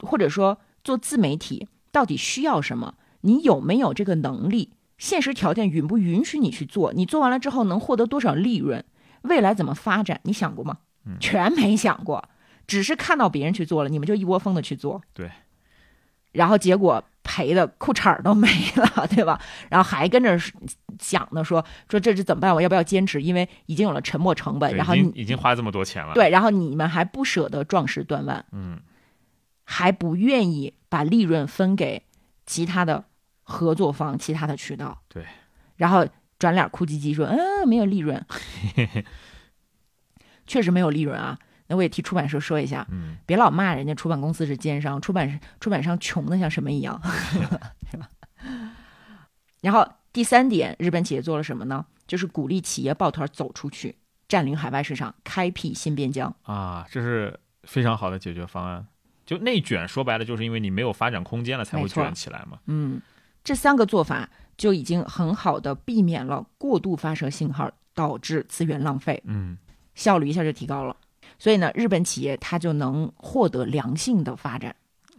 [0.00, 2.96] 或者说做自媒体到底需要什么？
[3.22, 4.74] 你有没有这个能力？
[4.98, 6.92] 现实条件允不允许你去做？
[6.92, 8.84] 你做完了之后能获得多少利润？
[9.22, 10.20] 未来怎么发展？
[10.24, 10.78] 你想过吗？
[11.06, 12.28] 嗯全没想过，
[12.66, 15.00] 只是看到别人去做了，你们就一窝蜂的去做。
[15.14, 15.30] 对。
[16.32, 19.40] 然后结果赔的裤衩儿都没了， 对吧？
[19.70, 20.38] 然后还跟着
[21.00, 22.54] 想呢，说说这是怎么办？
[22.54, 23.22] 我要不要坚持？
[23.22, 28.78] 因为已经有了沉没成本，然后你已经已经花这么多钱了。，对，然后你们还不舍得壮士断腕，嗯，
[29.64, 32.02] 还不愿意把利润分给
[32.44, 33.04] 其他的
[33.48, 34.96] 合作方、其他的渠道。
[35.08, 35.24] 对，
[35.76, 36.06] 然后
[36.38, 38.24] 转脸哭唧唧说：“嗯，没有利润，
[40.46, 41.38] 确实没有利润啊。”
[41.70, 47.00] 那我也替出版社说一下，嗯，别老骂人家出版公司是奸商，出版出版商穷的像什么一样，
[47.90, 48.10] 是吧？
[49.60, 51.84] 然后第三点，日本企业做了什么呢？
[52.06, 53.96] 就是鼓励企业抱团走出去，
[54.28, 56.34] 占领海外市场，开辟新边疆。
[56.42, 58.86] 啊，这是非常好的解决方案。
[59.26, 62.58] 就内卷，说白了就是因为你没有发展空间了，才会卷起来嘛。
[62.64, 62.98] 嗯，
[63.48, 64.28] 这三个做法
[64.58, 69.56] 就已经很好的避免了过度发射信号导致资源浪费，嗯，
[69.94, 70.94] 效率一下就提高了。
[71.38, 74.76] 所以呢，日本企业它就能获得良性的发展。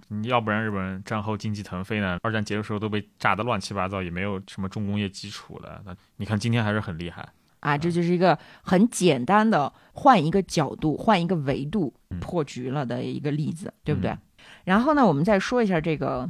[0.09, 2.19] 你要不然日本战后经济腾飞呢？
[2.21, 5.81] 二战结束时候都被炸得乱七八糟，也没有什么重工业基础了。
[5.83, 7.27] 那你看今天还是很厉害。
[7.61, 14.11] 啊，这就是一个很简单的换一个角度、换一个维度嗯破局了的一个例子，对不对？
[14.11, 14.19] 嗯
[14.65, 16.29] 然后呢，我们再说一下这个。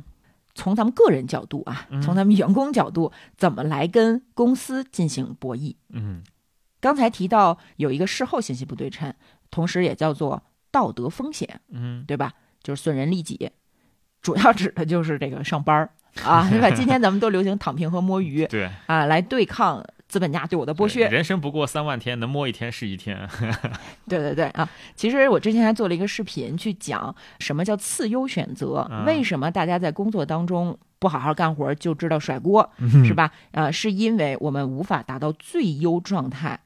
[0.59, 5.75] 从咱们个人角度啊，嗯从咱们员工角度，怎么来跟公司进行博弈？
[5.91, 6.21] 嗯
[6.81, 9.13] 刚才提到有一个事后信息不对称，
[9.49, 12.33] 同时也叫做道德风险，嗯对吧？
[12.61, 13.49] 就是损人利己，
[14.21, 15.89] 主要指的就是这个上班儿
[16.23, 16.69] 啊， 对吧？
[16.71, 21.07] 今天咱们都流行躺平和摸鱼对，啊，来对抗资本家对我的剥削。
[21.07, 23.29] 人生不过三万天，能摸一天是一天。
[24.09, 24.67] 对对对啊！
[24.95, 32.69] 其实我之前还做了一个视频，去讲什么叫次优选择，嗯为什么大家在工作当中不好好干活就知道甩锅，
[33.05, 33.31] 是吧？
[33.51, 36.59] 呃，是因为我们无法达到最优状态。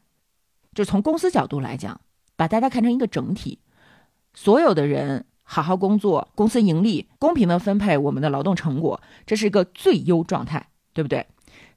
[0.74, 2.00] 就从公司角度来讲，
[2.38, 3.60] 把大家看成一个整体，
[4.34, 11.28] 所有的人好好工作，公司盈利，公平的分配我们的劳动成果，这是一个最优状态，对不对？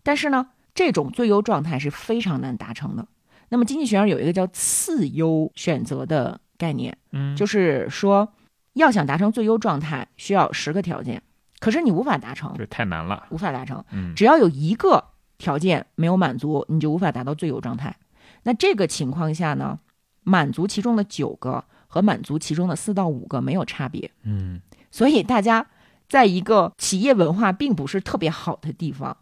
[0.03, 3.09] 但是呢，这种最优状态是非常难达成的。
[3.49, 8.33] 那么经济学上有一个叫次优选择的概念，嗯，就是说，
[8.75, 11.23] 要想达成最优状态，需要十个条件，
[11.59, 13.27] 可是你无法达成，这，太难了。
[13.31, 13.85] 无法达成。
[13.93, 15.03] 嗯只要有一个
[15.39, 17.97] 条件没有满足，你就无法达到最优状态。
[18.43, 19.79] 那这个情况下呢，
[20.25, 24.11] 满足其中的九个和满足其中的四到五个没有差别。
[24.25, 24.61] 嗯
[24.91, 25.67] 所以大家
[26.09, 29.17] 在一个企业文化并不是特别好的地方，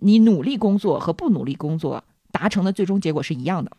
[0.00, 3.70] 你努力工作和不努力工作达成的最终结果是一样的。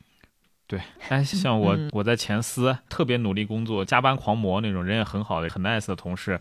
[0.68, 6.40] 对，但像我，嗯我在前司特别努力工作、加班狂魔那种人也很好的、很 nice 的同事，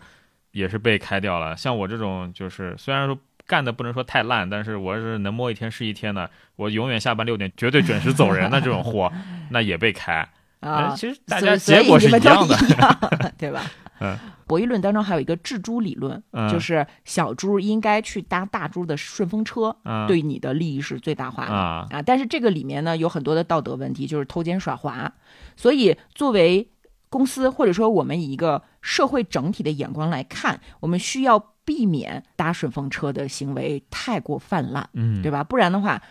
[0.51, 1.57] 也是被开掉了。
[1.57, 9.11] 像我这种，就是虽然说干的不能说太烂，但是我是能摸一天是一天的，我永远下班六点绝对准时走人的这种货，
[9.51, 10.13] 那也被开。
[10.61, 12.55] 啊哎，其实大家结果是一样的。
[13.37, 13.61] 对吧？
[14.01, 21.53] 嗯，博弈论当中还有一个智猪理论，嗯就是小猪应该去搭大猪的顺风车，嗯，对你的利益是最大化的。
[21.53, 25.13] 啊，啊，但是这个里面呢有很多的道德问题，就是偷奸耍滑。
[25.55, 26.67] 所以作为
[27.09, 35.43] 公司或者说我们以一个社会整体的眼光来看，我们需要避免搭顺风车的行为太过泛滥，嗯，对吧？
[35.43, 36.01] 不然的话。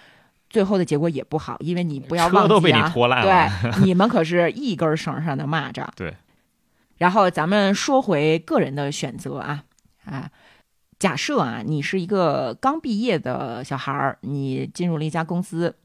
[0.53, 3.49] 最后的结果也不好，因为你不要忘记啊， 车都被你拖烂了。
[3.63, 5.87] 对，你们可是一根绳上的蚂蚱。
[5.95, 6.13] 对。
[7.01, 9.65] 然后咱们说回个人的选择啊
[10.05, 10.31] 啊，
[10.99, 15.77] 假设啊，你是一个刚毕业的小孩儿，你进入了一家公司，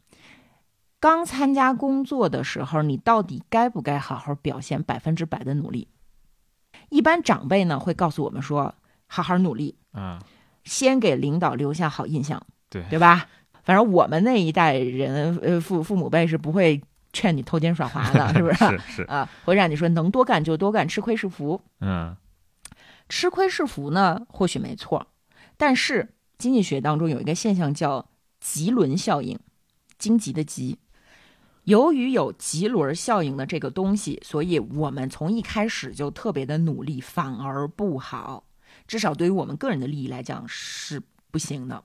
[1.00, 5.88] 刚参加工作的时候，你到底该不该好好表现百分之百的努力？
[6.90, 8.76] 一般长辈呢会告诉我们说，
[9.08, 10.20] 好好努力，嗯，
[10.66, 13.30] 先给领导留下好印象，对对吧？
[13.64, 16.82] 反正我们那一代人，呃，父父母辈是不会
[17.16, 18.66] 劝你偷奸耍滑的， 是不是？
[18.78, 21.62] 是是，啊，会让你说能多干就多干，吃亏是福。
[21.80, 22.16] 嗯
[23.08, 25.08] 吃亏是福呢，或许没错，
[25.58, 28.10] 但是经济学当中有一个现象叫
[28.40, 29.40] 棘轮效应，
[29.98, 30.80] 荆棘的棘。
[31.66, 38.44] 由于有棘轮效应的这个东西，所以我们从一开始就特别的努力，反而不好。
[38.88, 41.02] 至少对于我们个人的利益来讲是
[41.32, 41.84] 不行的。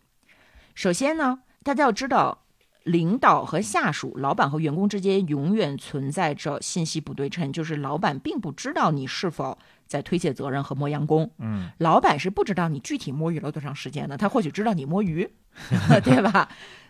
[0.75, 2.45] 首先呢，大家要知道，
[2.85, 11.71] 领导和下属、老板和员工之间永远存在着信息不对称，就是老板并不知道你是否在推卸责任和磨洋工，嗯。
[11.79, 15.31] 老板是不知道你具体摸鱼了多长时间的，他或许知道你摸鱼，
[16.03, 16.49] 对吧？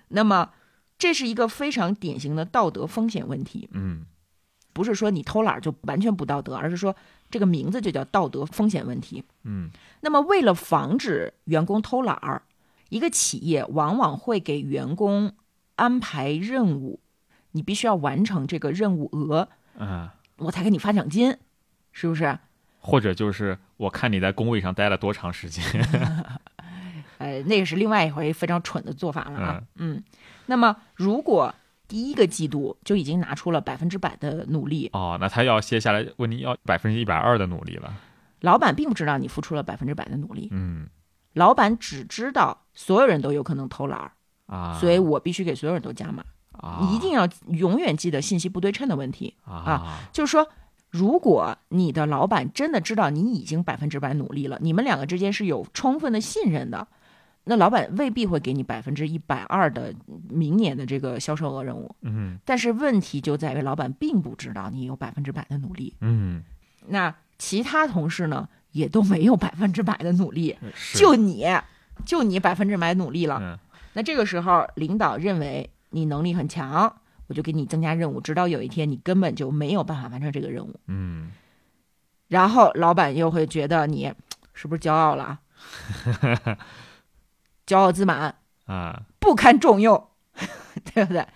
[0.09, 0.51] 那么
[0.99, 4.07] 这是一个非常典型的道德风险问题，嗯。
[4.73, 6.95] 不是说你偷懒就完全不道德，而是说
[7.29, 9.25] 这个名字就叫道德风险问题。
[9.43, 9.69] 嗯。
[10.01, 12.43] 那么，为了防止员工偷懒儿，
[12.89, 15.35] 一个企业往往会给员工
[15.81, 17.01] 安排任务，
[17.53, 21.35] 你必须要完成这个任务额，嗯，我才给你发奖金，
[21.91, 22.39] 是不是？
[22.79, 25.65] 或者就是我看你在工位上待了多长时间。
[27.17, 29.63] 呃，那个是另外一回非常蠢的做法了啊。
[29.77, 30.05] 嗯，
[30.47, 31.55] 那么如果
[31.89, 37.95] 第一个季度就已经拿出了百分之百的努力，哦，那他要接下来问你要百分之一百二的努力了。
[38.41, 40.87] 老板并不知道你付出了百分之百的努力，嗯
[41.33, 44.13] 老板只知道所有人都有可能偷懒儿，
[44.51, 46.25] 啊，所以我必须给所有人都加码。
[46.93, 49.35] 一定要永远记得信息不对称的问题。
[49.45, 50.47] 啊就是说，
[50.91, 56.87] 如果你的老板真的知道你已经百分之百努力了，你们两个之间是有充分的信任的，
[57.45, 59.95] 那老板未必会给你百分之一百二的
[60.29, 61.97] 明年的这个销售额任务。
[62.03, 66.43] 嗯但是问题就在于，老板并不知道你有百分之百的努力，嗯，
[66.89, 70.59] 那其他同事呢也都没有百分之百的努力，
[70.95, 71.47] 就你，
[72.05, 73.39] 就你百分之百努力了。
[73.41, 73.59] 嗯
[73.93, 81.31] 那这个时候，领导认为你能力很强，我就给你增加任务，直到有一天你根本就没有办法完成这个任务，嗯
[82.29, 84.15] 然后老板又会觉得你
[84.55, 86.59] 是不是骄傲了啊？
[87.67, 88.37] 骄傲自满，
[88.67, 90.09] 啊不堪重用，
[90.95, 91.27] 对不对？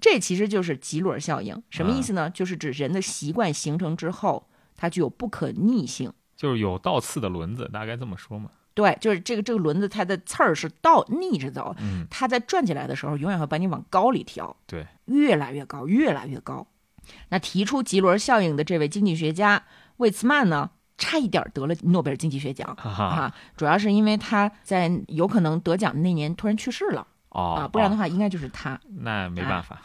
[0.00, 2.30] 这其实就是棘轮效应，什么意思呢？
[2.30, 6.10] 就是指人的习惯形成之后，它具有不可逆性。
[6.34, 8.50] 就是有倒刺的轮子，大概这么说嘛。
[8.80, 16.66] 对，就是这个这个轮子，它的刺儿是倒逆着走，嗯，它在转起来的时候，永远会把你往高里挑，对，越来越高，越来越高。
[17.28, 19.62] 那提出棘轮效应的这位经济学家
[19.98, 28.78] 魏茨曼呢，差一点得了诺贝尔经济学奖哈哈，啊，主要是因为他在有可能得奖的那年突然去世了哦啊，不然的哦话应该就是他。
[29.00, 29.80] 那没办法，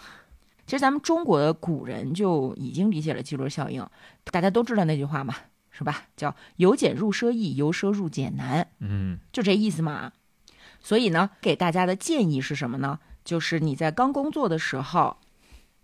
[0.67, 3.85] 其实咱们中国的古人就已经理解了棘轮效应，
[4.25, 5.33] 大家都知道那句话嘛，
[5.77, 6.03] 是吧？
[6.15, 8.67] 叫由俭入奢易，由奢入俭难。
[8.79, 10.11] 嗯就这意思嘛。
[10.79, 12.99] 所以呢，给大家的建议是什么呢？
[13.23, 15.17] 就是你在刚工作的时候，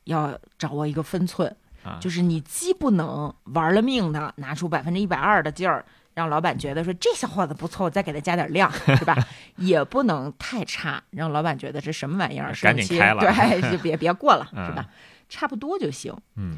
[0.04, 5.84] 要掌握一个分寸，啊，就是你既不能玩了命的拿出百分之一百二的劲儿，
[6.14, 9.18] 让老板觉得说这小伙子不错，我再给他加点量，是吧？
[9.58, 14.88] 也不能太差，让老板觉得这什么玩意儿，赶紧开了对，就别别过了， 嗯是吧？
[15.28, 16.16] 差不多就行。
[16.36, 16.58] 嗯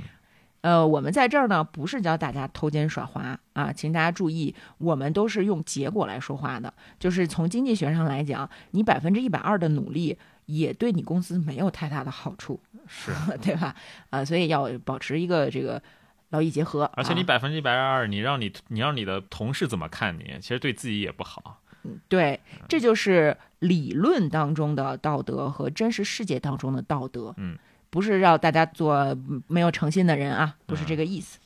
[0.64, 6.74] 呃，我们在这儿呢，不是教大家偷奸耍滑啊，请大家注意，我们都是用结果来说话的。
[6.97, 13.11] 就是从经济学上来讲，你百分之一百二的努力，也对你公司没有太大的好处，是，
[13.43, 13.76] 对吧？
[14.09, 15.84] 啊，所以要保持一个这个
[16.30, 16.89] 劳逸结合。
[16.93, 21.59] 而且你啊百分之一百二，你让你你让你的同事怎么看你，其实对自己也不好。
[21.84, 22.39] 嗯对，
[22.70, 27.34] 这就是理论当中的道德和真实世界当中的道德。
[27.36, 27.57] 嗯，
[27.93, 31.37] 不是让大家做嗯没有诚信的人啊，不是这个意思。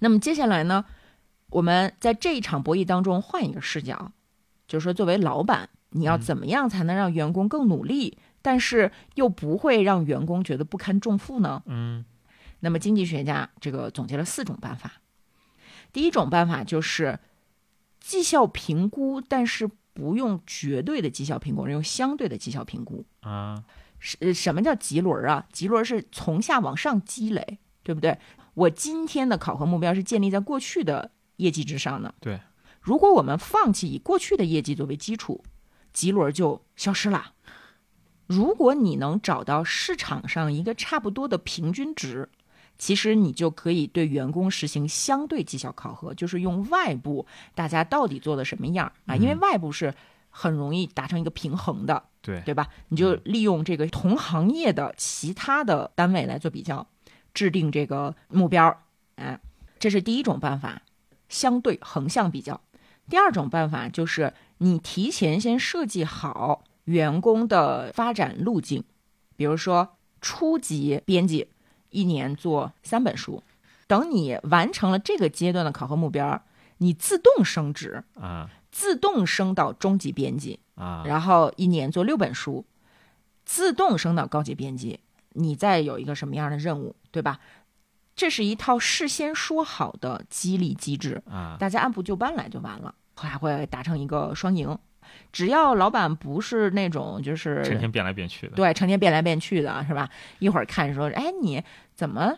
[0.00, 0.84] 那么接下来呢，
[1.50, 4.10] 我们在这一场博弈当中换一个视角，
[4.66, 11.62] 就是说，作为老板，你要嗯怎么样才能让员工更努力，但是又不会让员工觉得不堪重负呢？
[11.66, 12.04] 嗯
[12.58, 14.94] 那么经济学家这个总结了四种办法。
[15.92, 17.20] 第一种办法就是
[18.00, 23.06] 绩效评估，但是不用绝对的绩效评估，用相对的绩效评估。
[23.20, 23.62] 啊
[24.34, 25.46] 什么叫棘轮儿啊？
[25.50, 28.18] 棘轮儿是从下往上积累，对不对？
[28.52, 32.14] 我今天的考核目标是建立在过去的业绩之上的。
[32.20, 32.38] 对，
[32.80, 35.42] 如果我们放弃以过去的业绩作为基础，
[35.92, 37.32] 棘轮儿就消失了。
[38.26, 42.28] 如果你能找到市场上一个差不多的平均值，
[42.78, 49.16] 其实你就可以对员工实行相对绩效考核，就是用外部大家到底做的什么样啊？
[49.16, 49.94] 因为嗯外部是
[50.34, 52.02] 很容易达成一个平衡的。
[52.20, 52.68] 对对吧？
[52.88, 56.86] 你就利用这个同行业的其他的单位来做比较，
[57.34, 58.74] 制定这个目标。
[59.16, 59.38] 哎，
[59.78, 60.80] 这是第一种办法，
[61.28, 62.58] 相对横向比较。
[63.10, 68.82] 第二种办法就是你提前先设计好员工的发展路径，
[69.36, 71.48] 比如说初级编辑
[71.90, 73.42] 一年做三本书，
[73.86, 76.42] 等你完成了这个阶段的考核目标，
[76.78, 80.58] 你自动升职，啊自动升到中级编辑。
[80.74, 82.64] 啊，然后一年做六本书，
[83.44, 84.98] 自动升到高级编辑，
[85.34, 87.38] 你再有一个什么样的任务，对吧？
[88.16, 94.76] 这是一套事先说好的激励机制，啊大家按部就班来就完了，还会达成一个双赢。
[95.30, 98.56] 只要老板不是那种就是成天变来变去的。
[98.56, 100.10] 对成天变来变去的，是吧？
[100.40, 101.62] 一会儿看说，哎，你
[101.94, 102.34] 怎么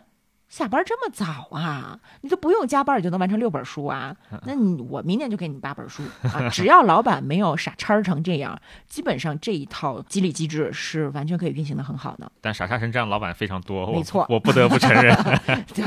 [0.49, 1.99] 下班这么早啊？
[2.21, 4.15] 你都不用加班，你就能完成六本书啊？
[4.45, 6.49] 那你我明年就给你八本书啊！
[6.49, 12.31] 只要老板没有傻叉成这样，基本上这一套激励机制是完全可以运行的很好的。
[12.39, 15.13] 但傻叉成这样老板非常多，没错我不得不承认。
[15.75, 15.83] 对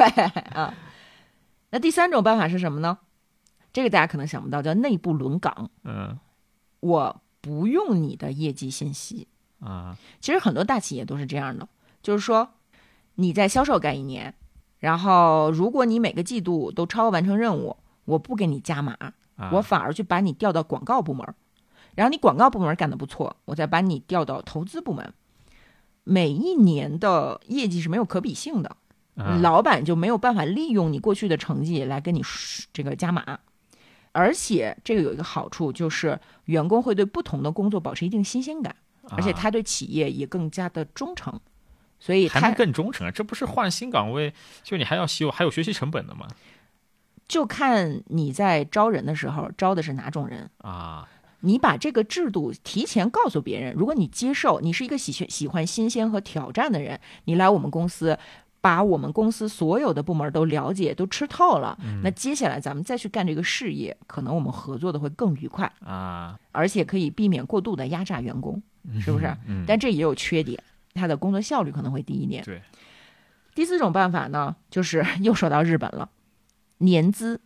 [0.53, 0.75] 啊，
[1.71, 2.99] 那第三种办法是什么呢？
[3.73, 5.71] 这个大家可能想不到，叫内部轮岗。
[5.85, 6.19] 嗯
[6.81, 9.29] 我不用你的业绩信息，
[9.61, 11.69] 啊其实很多大企业都是这样的，
[12.03, 12.51] 就是说
[13.15, 14.35] 你在销售干一年，
[14.81, 17.77] 然后如果你每个季度都超额完成任务，
[18.07, 18.97] 我不给你加码，
[19.37, 21.35] 啊，我反而去把你调到广告部门儿，
[21.95, 25.13] 然后你广告部门干得不错，我再把你调到投资部门。
[26.03, 28.77] 每一年的业绩是没有可比性的，
[29.17, 33.39] 啊老板就没有办法利用你过去的成绩来跟你说这个加码。
[34.13, 38.75] 而且这个有一个好处，就是员工会对不同的工作保持一定新鲜感，
[39.11, 41.39] 而且啊他对企业也更加的忠诚，
[42.01, 43.11] 所以他还能更忠诚啊！
[43.13, 44.35] 这不是换新岗位，
[44.65, 46.27] 就你还要修，还有学习成本的吗？
[47.29, 50.51] 就看你在招人的时候招的是哪种人。
[50.63, 51.07] 啊
[51.43, 58.19] 你把这个制度提前告诉别人，如果你接受，你是一个喜喜欢新鲜和挑战的人，你来我们公司，
[58.61, 68.63] 把我们公司所有的部门都了解、都吃透了，嗯那接下来咱们再去干这个事业，可能我们合作的会更愉快，啊，而且可以避免过度的压榨员工，
[69.01, 69.35] 是不是？
[69.47, 70.63] 嗯，但这也有缺点，
[70.95, 72.43] 他的工作效率可能会低一点。
[72.45, 72.63] 对，
[73.55, 76.11] 第四种办法呢，就是 又说到日本了，
[76.79, 77.41] 年资、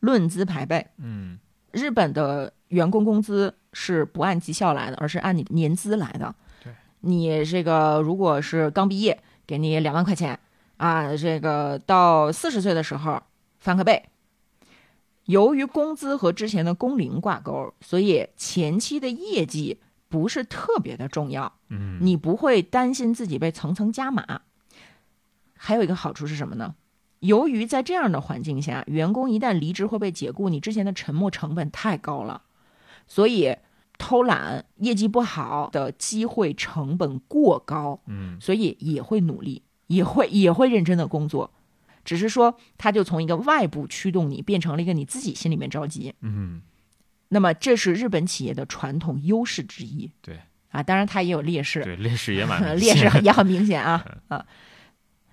[0.00, 0.86] 论资排辈。
[0.98, 1.38] 嗯
[1.72, 6.34] 日本的员工工资是不按绩效来的，而是按你年资来的。
[6.64, 10.38] 对，你这个如果是刚毕业，给你两万块钱
[10.78, 13.22] 啊，这个到四十岁的时候
[13.58, 14.02] 翻个倍。
[15.26, 24.42] 由于工资和之前的工龄挂钩，所以前期的业绩不是特别的重要，嗯，你不会担心自己被层层加码。
[25.54, 26.74] 还有一个好处是什么呢？
[27.20, 32.42] 由于在这样的环境下，员工一旦离职或被解雇，你之前的沉没成本太高了，
[33.08, 33.56] 所以
[33.98, 41.50] 偷懒、业绩不好的机会成本过高，嗯所以也会努力，也会也会认真的工作，
[42.04, 46.14] 只是说他就从一个外部驱动你，变成了一个你自己心里面着急。
[46.20, 46.60] 嗯，
[47.28, 50.10] 那么这是日本企业的传统优势之一。
[50.20, 50.38] 对
[50.70, 54.44] 啊，当然它也有劣势，对，劣势也蛮 明劣势 也很明显啊啊。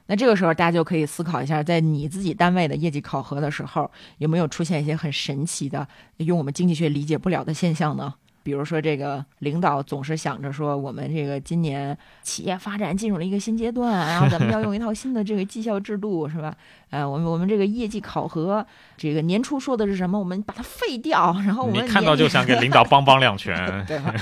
[0.05, 5.87] 那这个时候，大家就可以思考一下，在你自己单位的业绩考核的时候，有没有出现一些很神奇的、
[6.17, 8.13] 用我们经济学理解不了的现象呢？
[8.43, 16.53] 比如说，这个领导总是想着说，我们这个今年企业发展进入了一个新阶段，然后咱们要用一套新的这个绩效制度，是吧？
[16.89, 18.65] 呃，我们我们这个业绩考核，
[18.97, 20.19] 这个年初说的是什么？
[20.19, 23.55] 我们把它废掉，然后我们你看到就想给领导梆梆两拳，
[23.87, 24.13] 对吧？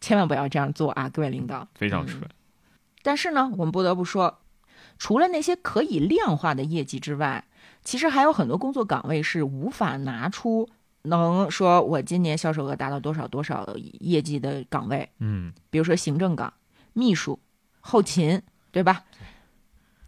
[0.00, 1.60] 千万不要这样做啊，各位领导。
[1.60, 2.22] 嗯非常蠢。
[3.02, 4.40] 但是呢，我们不得不说，
[4.98, 7.44] 除了那些可以量化的业绩之外，
[7.82, 10.68] 其实还有很多工作岗位是无法拿出
[11.02, 13.66] 能说我今年销售额达到多少多少
[14.00, 16.52] 业绩的岗位，嗯比如说行政岗、
[16.92, 17.38] 秘书、
[17.80, 19.04] 后勤，对吧？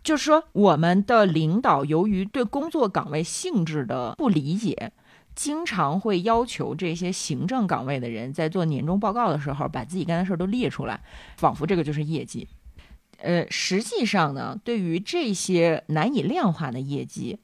[0.03, 4.93] 就是说，我们的领导由于对工作岗位性质的不理解，
[5.37, 11.01] 经常会要求这些行政岗位的人在做年终报告的时候，把自己干的事儿都列出来，
[11.37, 12.49] 仿佛这个就是业绩。
[13.19, 17.39] 呃，实际上呢，对于这些难以量化的业绩，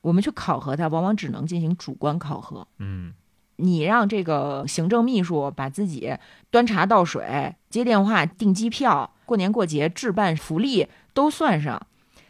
[0.00, 2.66] 我们去考核它，往往只能进行主观考核。
[2.78, 3.12] 嗯
[3.56, 6.16] 你让这个行政秘书把自己
[6.50, 11.86] 端茶倒水、接电话、订机票、过年过节置办福利都算上，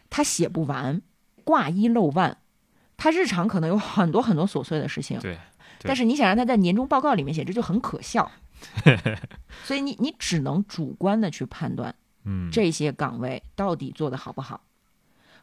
[0.09, 1.01] 他写不完，
[1.45, 2.37] 挂一漏万。
[2.97, 5.35] 他日常可能有很多很多琐碎的事情，对，
[5.79, 8.29] 对但是你想让他在年终报告里面写，这就很可笑。
[9.63, 11.95] 所以你你只能主观的去判断
[12.25, 14.59] 嗯，这些岗位到底做得好不好。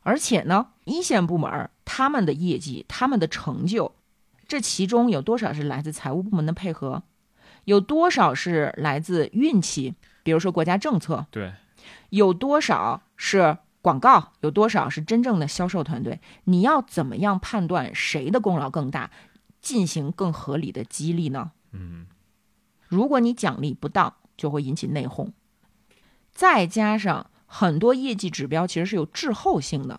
[0.08, 3.92] 而且呢，一线部门儿他们的业绩、他们的成就，
[4.46, 7.02] 这其中有多少是来自财务部门的配合，
[7.66, 11.52] 有多少是来自运气，比如说国家政策，对，
[12.08, 16.18] 有多少是广告，有多少是真正的销售团队？
[16.44, 19.10] 你要怎么样判断谁的功劳更大，
[19.60, 21.50] 进行更合理的激励呢？
[21.72, 22.06] 嗯
[22.86, 25.32] 如果你奖励不当，就会引起内讧。
[26.32, 29.98] 再加上很多业绩指标其实是有滞后性的。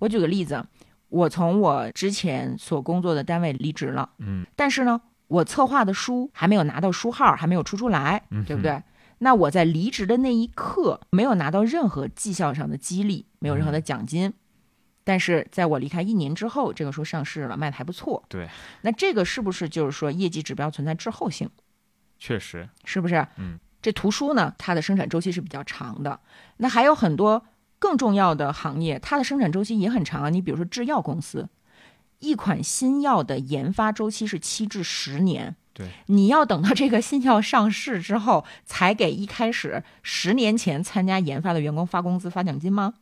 [0.00, 0.66] 我举个例子，
[1.08, 8.82] 我从我之前所工作的单位离职了，嗯但是呢，我策划的书还没有拿到书号，还没有出出来，对不对？
[9.18, 14.32] 那我在离职的那一刻，没有拿到任何绩效上的激励，没有任何的奖金。
[15.04, 18.24] 但是在我离开一年之后，这个书上市了，卖的还不错。
[18.28, 18.48] 对，
[18.82, 21.50] 那这个是不是就是说业绩指标存在滞后性？
[22.18, 23.26] 确实，是不是？
[23.36, 26.20] 嗯，这图书呢，它的生产周期是比较长的。
[26.58, 27.44] 那还有很多
[27.78, 30.28] 更重要的行业，它的生产周期也很长啊。
[30.28, 31.48] 你比如说制药公司，
[32.18, 35.56] 一款新药的研发周期是七至十年。
[35.72, 42.94] 对，你要等到这个新药上市之后，才给一开始十年前参加研发的员工发工资、发奖金吗？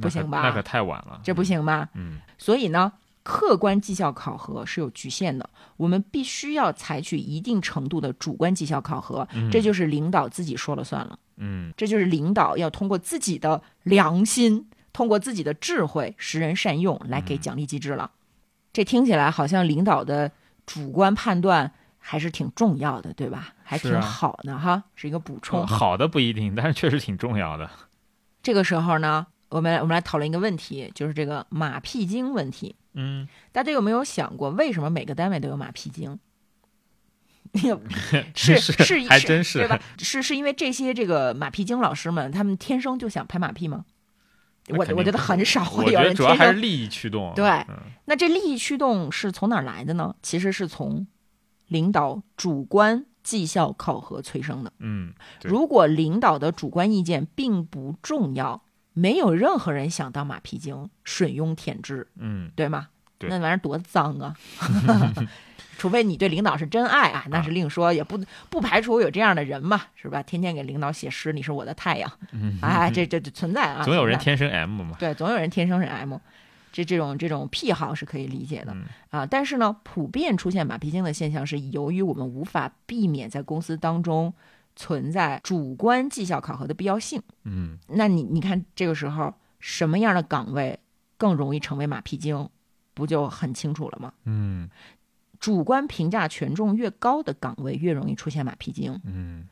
[0.00, 1.88] 不行吧那可太晚了，这不行吧？
[1.94, 2.92] 嗯所以呢，
[3.28, 18.12] 客观绩效考核是有局限的，我们必须要采取一定程度的主观绩效考核，嗯这就是领导自己说了算了，嗯这就是领导要通过自己的良心，通过自己的智慧，识人善用来给奖励机制了。
[18.72, 20.32] 这听起来好像领导的
[20.64, 23.52] 主观判断还是挺重要的，对吧？
[23.62, 25.60] 还挺好的哈，是一个补充。
[25.60, 27.68] 嗯，好的不一定，但是确实挺重要的。
[28.42, 32.74] 这个时候呢，我们来我们来讨论一个问题，就是这个马屁精问题。
[32.94, 36.18] 嗯，大家有没有想过，为什么每个单位都有马屁精？
[38.34, 39.80] 是是是还真是对吧？
[39.98, 43.84] 是是因为这些这个马屁精老师们，他们天生就想拍马屁吗？
[44.68, 46.52] 我我觉得很少我觉会有人得主要还是。
[46.60, 47.32] 利益驱动。
[47.34, 50.14] 对嗯那这利益驱动是从哪儿来的呢？
[50.22, 51.06] 其实是从
[51.68, 54.70] 领导主观绩效考核催生的。
[54.80, 58.62] 嗯，如果领导的主观意见并不重要，
[58.98, 62.88] 没有任何人想当马屁精，吮痈舔舐，嗯，对吗？
[63.18, 64.34] 对那玩意儿多脏啊！
[65.76, 68.20] 除非你对领导是真爱啊，那是另说，也不
[68.50, 70.22] 不排除有这样的人嘛，是吧？
[70.22, 72.10] 天天给领导写诗，你是我的太阳，
[72.60, 74.96] 哎，这这这存在啊，总有人天生 M 嘛。
[74.98, 76.16] 对，总有人天生是 M，
[76.72, 79.26] 这这种这种癖好是可以理解的、嗯啊。
[79.26, 84.32] 但是呢，普遍出现马屁精的现象是由于我们无法避免在公司当中
[84.78, 87.20] 存在主观绩效考核的必要性。
[87.44, 90.78] 嗯那你你看这个时候什么样的岗位
[91.16, 92.48] 更容易成为马屁精，
[92.94, 94.12] 不就很清楚了吗？
[94.24, 94.70] 嗯
[95.40, 99.48] 主观评价权重越高的岗位越容易出现马屁精，嗯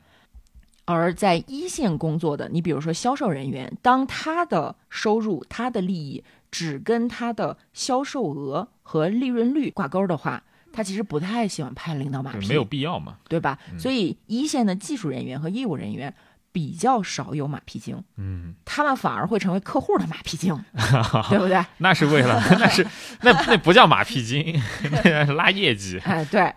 [0.85, 6.23] 而在一线工作的，你比如说销售人员，当他的收入、他的利益
[6.53, 10.45] 只跟他的销售额和利润率挂钩的话，
[10.77, 13.17] 他其实不太喜欢拍领导马屁，没有必要嘛。
[13.29, 13.59] 对吧？
[13.79, 16.15] 所以一线的技术人员和业务人员
[16.53, 20.55] 比较少有马屁精，嗯，他们反而会成为客户的马屁精，
[21.31, 21.65] 对不对？
[21.79, 22.87] 那是为了， 那是
[23.23, 24.61] 那那不叫马屁精，
[25.05, 25.99] 那是拉业绩。
[26.05, 26.53] 哎，对。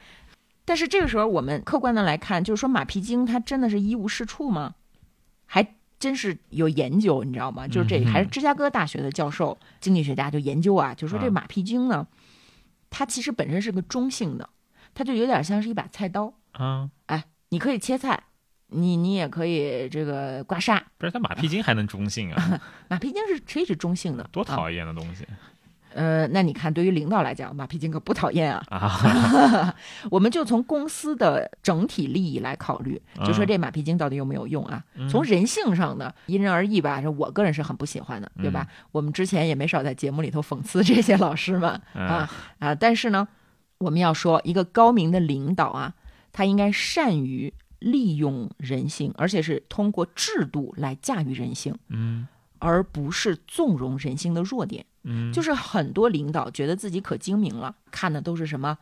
[0.65, 4.75] 但是这个时候，我们客观的来看，就是说马屁精他真的是一无是处吗？
[5.45, 7.67] 还真是有研究，你知道吗？
[7.67, 12.05] 就是这还是芝加哥大学的教授、经济学家就研究啊，就说这啊马屁精呢，
[12.89, 14.49] 它其实本身是个中性的，
[14.93, 18.21] 它就有点像是一把菜刀，啊，哎，你可以切菜，
[18.67, 25.25] 你你也可以这个刮痧，不是他马屁精还能中性啊， 马屁精是可以是中性的，啊多讨厌的东西
[25.93, 28.63] 呃，那你看，对于领导来讲，马屁精可不讨厌啊。
[28.69, 29.75] 啊！
[30.11, 34.83] 我们就从公司的整体利益来考虑，就说嗯这马屁精到底有没有用啊？
[34.95, 38.67] 嗯从人性上呢因人而异吧，这我个人是很不喜欢的，对吧？
[38.91, 42.29] 我们之前也没少在节目里头讽刺这些老师们 嗯啊
[42.59, 42.75] 啊！
[42.75, 43.27] 但是呢，
[43.79, 45.93] 我们要说，一个高明的领导啊，
[46.31, 52.27] 他应该善于利用人性，而且是通过制度来驾驭人性，嗯
[52.59, 54.85] 而不是纵容人性的弱点。
[55.03, 58.77] 嗯，就是很多领导觉得自己可精明了，看的都是什么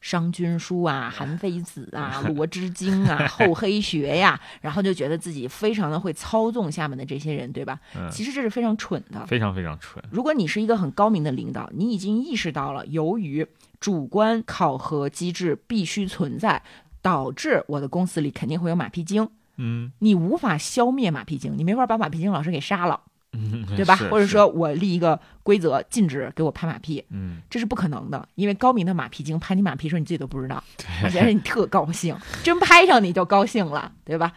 [0.00, 7.80] 商君书啊、 韩非子啊、 罗织经啊、 厚黑学呀，然后就觉得自己非常的会操纵下面的这些人，对吧？
[7.96, 9.24] 嗯其实这是非常蠢的。
[9.26, 10.04] 非常非常蠢。
[10.10, 13.46] 如果你是一个很高明的领导，你已经意识到了，由于
[13.80, 16.62] 主观考核机制必须存在，
[17.00, 19.26] 导致我的公司里肯定会有马屁精，
[19.56, 23.00] 嗯你无法消灭马屁精，你没法把马屁精老师给杀了，
[23.32, 23.96] 嗯，对吧？
[23.96, 30.62] 或者说我立一个规则，禁止给我拍马屁，嗯，这是不可能的，因为高明的马屁精拍你马屁时候，你自己都不知道，
[31.02, 34.32] 而且你特高兴，真拍上你就高兴了，对吧？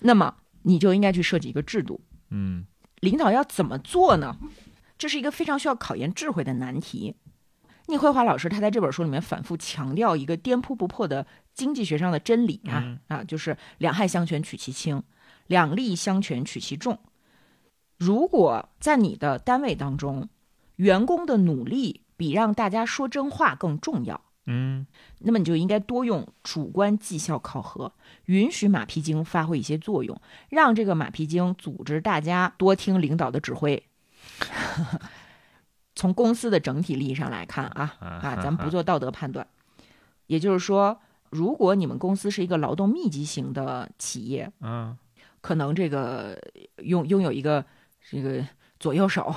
[0.00, 2.66] 那么你就应该去设计一个制度，嗯
[3.00, 4.36] 领导要怎么做呢？
[4.98, 7.14] 这是一个非常需要考验智慧的难题。
[7.88, 15.02] 聂慧华老师他在这本书里面反复强调一个颠扑不破的经济学上的真理啊、嗯啊，就是两害相权取其轻，
[15.46, 16.98] 两利相权取其重。
[17.98, 20.28] 如果在你的单位当中，
[20.76, 24.86] 员工的努力比让大家说真话更重要，嗯
[25.18, 27.92] 那么你就应该多用主观绩效考核，
[28.26, 30.20] 允许马屁精发挥一些作用，
[30.50, 33.82] 让这个马屁精组织大家多听领导的指挥。
[35.94, 39.46] 从公司的整体利益上来看啊啊，咱们不做道德判断。
[40.26, 44.98] 也就是说，如果你们公司是一个劳动密集型的企业，嗯
[45.40, 46.38] 可能这个
[46.82, 47.64] 拥拥有一个
[48.10, 48.46] 这个
[48.78, 49.34] 左右手，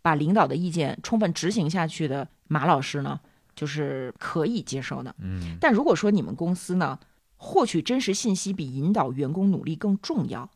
[0.00, 3.20] 把领导的意见充分执行下去的马老师呢，
[3.54, 5.14] 就是可以接受的。
[5.18, 6.98] 嗯但如果说你们公司呢，
[7.36, 10.50] 获取真实信息比引导员工努力更重要，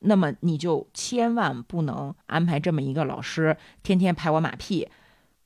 [0.00, 4.88] 那么你就千万不能安排这么一个老师天天拍我马屁，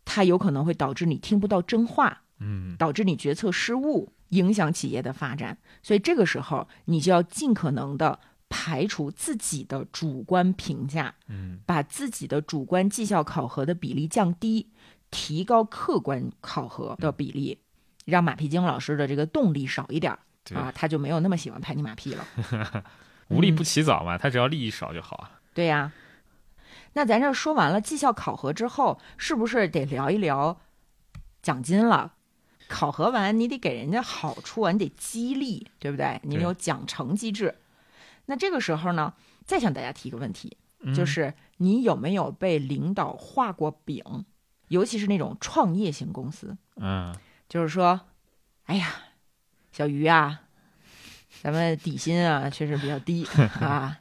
[0.04, 5.58] 他有可能会导致你听不到真话，嗯导致你决策失误，影响企业的发展。
[5.82, 8.18] 所以这个时候，你就要尽可能的
[8.56, 14.70] 排除自己的主观评价，嗯把自己的主观绩效考核的比例降低，
[15.10, 17.58] 提高客观考核的比例，
[18.04, 20.16] 让马屁精老师的这个动力少一点
[20.54, 22.24] 啊，他就没有那么喜欢拍你马屁了。
[23.26, 25.40] 无利不起早嘛，他只要利益少就好啊。
[25.52, 25.90] 对呀、
[26.92, 30.60] 那咱这说完了绩效考核之后，是不是得聊一聊
[31.42, 32.12] 奖金了？
[32.68, 36.20] 考核完你得给人家好处啊，你得激励，对不对？
[36.22, 37.56] 你对有奖惩机制。
[38.26, 39.12] 那这个时候呢，
[39.44, 44.02] 再向大家提一个问题，嗯就是你有没有被领导画过饼？
[44.68, 47.14] 尤其是那种创业型公司，嗯
[47.48, 48.00] 就是说，
[48.64, 48.88] 哎呀，
[49.72, 50.40] 小鱼啊，
[51.42, 53.26] 咱们底薪啊确实比较低
[53.60, 53.98] 啊，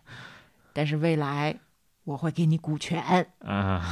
[0.71, 1.59] 但是未来
[2.05, 3.83] 我会给你股权，啊，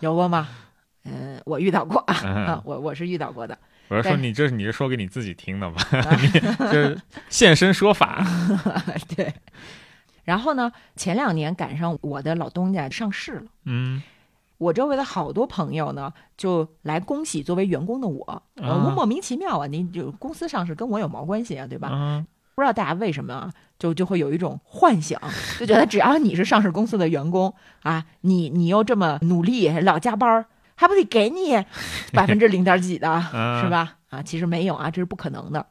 [0.00, 0.48] 有过吗？
[1.04, 3.58] 嗯、我遇到过啊，嗯 我我是遇到过的。
[3.88, 5.82] 我是说你这是你是说给你自己听的吧？
[6.20, 8.24] 你就是现身说法。
[9.16, 9.32] 对。
[10.24, 14.02] 然后呢，前两年赶上我的老东家上市了，嗯
[14.58, 21.88] 我周围的好多朋友呢，就来恭喜作为员工的我，我啊我莫名其妙啊，你就公司上市跟我有毛关系啊，对吧？
[21.92, 22.24] 嗯
[22.54, 25.20] 不知道大家为什么啊，就就会有一种幻想，
[25.58, 27.52] 就觉得只要你是上市公司的员工
[27.82, 30.44] 啊，你你又这么努力，老加班儿，
[30.82, 31.52] 还不得给你
[32.12, 33.98] 百分之零点几的，嗯 是吧？
[34.10, 35.64] 啊，其实没有啊，这是不可能的。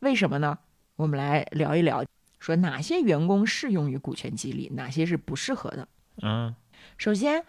[0.00, 0.58] 为什么呢？
[0.96, 2.04] 我们来聊一聊。
[2.38, 5.88] 说哪些员工适用于股权激励，哪些是不适合的。
[6.22, 6.54] 嗯
[6.98, 7.42] 首先，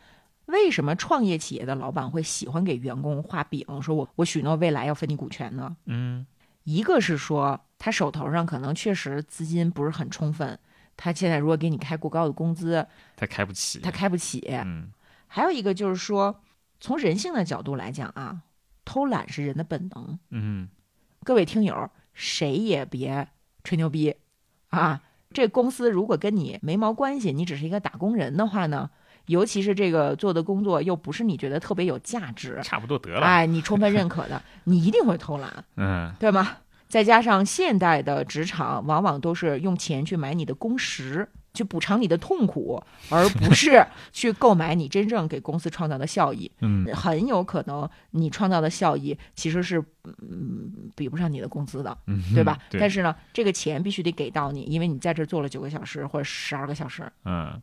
[0.45, 5.75] 为什么创业企业的老板会喜欢给员工画饼，说我我许诺未来要分你股权呢？
[5.85, 6.25] 嗯
[6.63, 10.57] 一个是说他手头上可能确实资金不是很充分，
[10.97, 14.39] 他现在如果给你开过高的工资，他开不起，他开不起。
[14.65, 14.91] 嗯
[15.27, 16.41] 还有一个就是说，
[16.79, 18.41] 从人性的角度来讲啊，
[18.85, 20.19] 偷懒是人的本能。
[20.31, 20.69] 嗯
[21.23, 23.27] 各位听友，谁也别
[23.63, 24.15] 吹牛逼
[24.69, 25.01] 啊！
[25.31, 28.89] 这公司如果跟你没毛关系，你只是一个打工人的话呢，
[29.25, 36.57] 尤其是这个做的工作又不是你觉得特别有价值，差不多得了，哎，你充分认可的，你一定会偷懒，嗯对吗？
[36.87, 41.29] 再加上现代的职场往往都是用钱去买你的工时，
[41.59, 46.49] 去补偿你的痛苦，而不是 去购买你真正给公司创造的效益。
[46.61, 52.57] 嗯很有可能你创造的效益其实是嗯比不上你的工资的，嗯，对吧？
[52.69, 57.61] 对，但是呢，这个钱必须得给到你，因为你在这儿做了九个小时或者十二个小时，嗯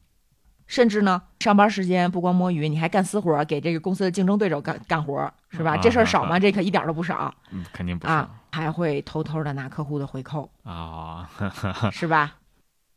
[0.66, 5.72] 甚至呢，上班时间不光摸鱼，你还干私活，给这个公司的竞争对手干干活，是吧？
[5.74, 6.36] 啊这事儿少吗？
[6.36, 8.28] 啊这可一点儿都不少嗯肯定不啊！
[8.52, 11.30] 还会偷偷的拿客户的回扣，是啊，
[11.92, 12.34] 是吧？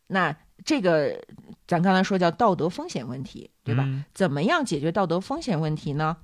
[0.08, 0.36] 那
[0.66, 1.24] 这个
[1.68, 3.84] 咱刚才说叫道德风险问题，对吧？
[3.88, 6.18] 嗯怎么样解决道德风险问题呢？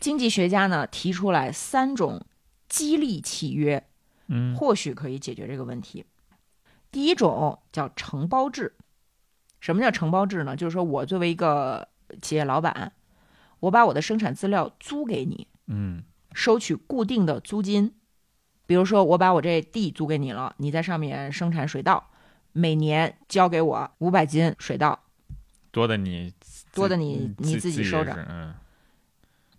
[0.00, 2.24] 经济学家呢提出来三种
[2.68, 3.84] 激励契约，
[4.28, 6.04] 嗯或许可以解决这个问题。
[6.90, 8.74] 第一种叫承包制。
[9.60, 10.56] 什么叫承包制呢？
[10.56, 11.88] 就是说我作为一个
[12.20, 12.92] 企业老板，
[13.60, 17.94] 我把我的生产资料租给你，嗯收取固定的租金。
[18.66, 22.10] 比如说，我把我这地租给你了，你在上面生产水稻，
[22.52, 24.98] 每年交给我五百斤水稻，
[25.70, 26.32] 多的你
[26.74, 28.54] 多的你嗯你自己收着嗯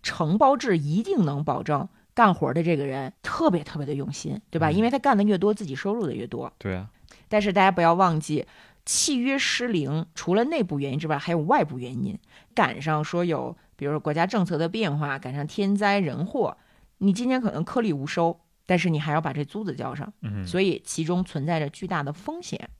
[0.02, 4.68] 承包制一定能保证干活的这个人特别特别的用心，对吧？
[4.68, 6.52] 嗯因为他干的越多，自己收入的越多。
[6.58, 6.88] 对啊，
[7.28, 8.46] 但是大家不要忘记，
[8.84, 12.18] 契约失灵除了内部原因之外，还有外部原因。
[12.54, 16.56] 赶上说有，比如说国家政策的变化，赶上天灾人祸，
[16.98, 22.70] 你今年可能颗粒无收，但是你还要把这租子交上，嗯所以其中存在着巨大的风险。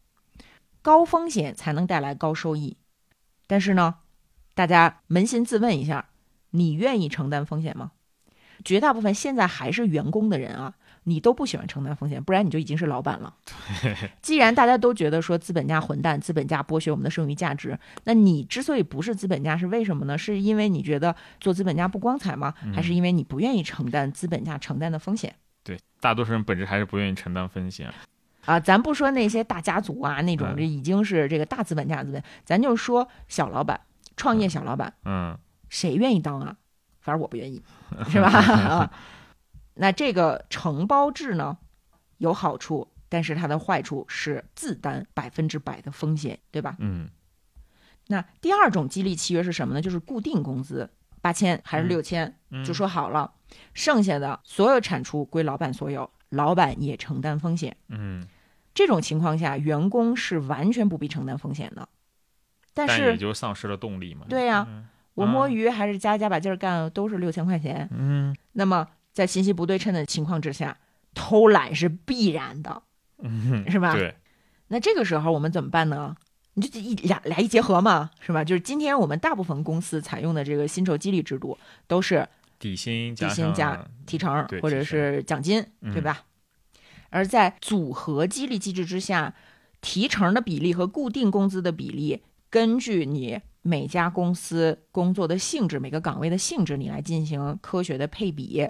[0.85, 2.77] 高风险才能带来高收益，
[3.47, 3.95] 但是呢，
[4.53, 6.11] 大家扪心自问一下，
[6.51, 7.93] 你愿意承担风险吗？
[8.63, 10.75] 绝大部分现在还是员工的人啊，
[11.05, 13.35] 你都不喜欢承担风险，不然你就已经是老板了。
[14.21, 20.19] 既然大家都觉得说资本家混蛋，资本家剥削我们的剩余价值，那你之所以不是资本家，是为什么呢？
[20.19, 22.53] 是因为你觉得做资本家不光彩吗？
[22.75, 25.35] 还是因为你不愿意承担资本家承担的风险？
[25.63, 27.91] 对，大多数人本质还是不愿意承担风险。
[28.47, 33.81] 啊，咱不说那些大家族啊，那种嗯这已经是这个大资本家资本，咱就说小老板、
[34.17, 35.37] 创业小老板，嗯
[35.69, 36.57] 谁愿意当啊？
[37.01, 37.63] 反正我不愿意，
[38.09, 38.29] 是吧？
[38.29, 38.93] 啊，
[39.75, 41.59] 那这个承包制呢，
[42.19, 46.77] 有好处，但是它的坏处是自担百分之百的风险，对吧？
[46.79, 47.09] 嗯
[48.07, 49.81] 那第二种激励契约是什么呢？
[49.81, 50.91] 就是固定工资，
[51.23, 53.33] 八千还是嗯六千、嗯，就说好了，
[53.73, 57.75] 剩下的所有产出归老板所有，老板也承担风险。
[57.89, 58.27] 嗯，
[58.75, 61.89] 这种情况下，员工是完全不必承担风险的。
[62.75, 64.27] 但但也是就丧失了动力嘛。
[64.29, 67.89] 对呀嗯我摸鱼还是加加把劲儿干，都是六千块钱。
[67.97, 70.77] 嗯那么在信息不对称的情况之下，
[71.15, 72.83] 偷懒是必然的，
[73.19, 73.95] 嗯，是吧？
[73.95, 74.17] 对，
[74.67, 76.17] 那这个时候我们怎么办呢？
[76.55, 78.43] 你就一俩俩一结合嘛，是吧？
[78.43, 81.57] 就是今天我们大部分公司采用的这个薪酬激励制度，
[81.87, 86.25] 都是底薪底加上薪加提成或者是奖金，嗯对吧？
[87.15, 89.37] 而在组合激励机制之下，
[89.81, 98.69] 提成的比例和固定工资的比例，根据你每家公司工作的性质、每个岗位的性质，你来进行科学的配比，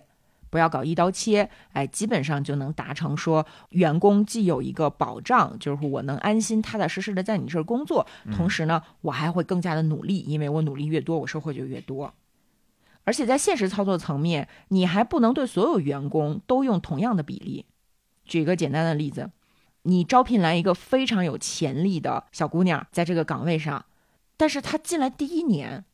[0.50, 12.12] 不要搞一刀切，哎，基本上就能达成说，员工既有一个保障，就是我能安心踏踏实实的在你这儿工作，同时呢，我还会更加的努力，因为我努力越多，我收获就越多。
[13.04, 17.64] 而且在现实操作层面，你还不能对所有员工都用同样的比例。
[18.24, 19.30] 举一个简单的例子，
[19.82, 23.84] 你招聘来一个非常有潜力的小姑娘，在这个岗位上，
[24.36, 25.84] 但是她进来第一年，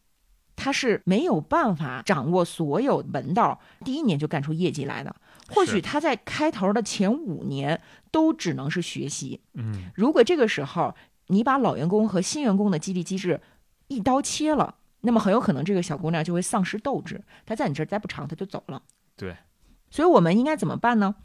[0.54, 5.14] 她是没有办法掌握所有门道，第一年就干出业绩来的。
[5.48, 7.80] 或许是她在开头的前五年
[8.12, 9.40] 都只能是学习。
[9.54, 10.94] 嗯如果这个时候
[11.26, 13.40] 你把老员工和新员工的激励机制
[13.88, 18.80] 一刀切了，那么很有可能这个小姑娘就会丧失斗志，她在你这儿待不长，她就走了。
[19.16, 19.36] 对，
[19.90, 21.16] 所以我们应该怎么办呢？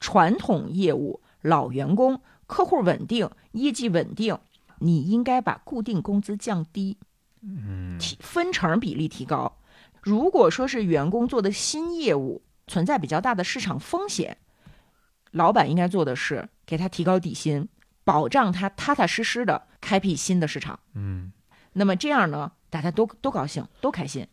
[0.00, 4.38] 传统业务、老员工、客户稳定、业绩稳定，
[4.78, 6.96] 你应该把固定工资降低，
[7.42, 9.58] 嗯提分成比例提高。
[10.00, 14.38] 如果说是员工做的新业务存在比较大的市场风险，
[15.32, 17.68] 老板应该做的是给他提高底薪，
[18.04, 20.78] 保障他踏踏实实的开辟新的市场。
[20.94, 21.32] 嗯，
[21.72, 24.26] 那么这样呢，大家都都高兴，都开心。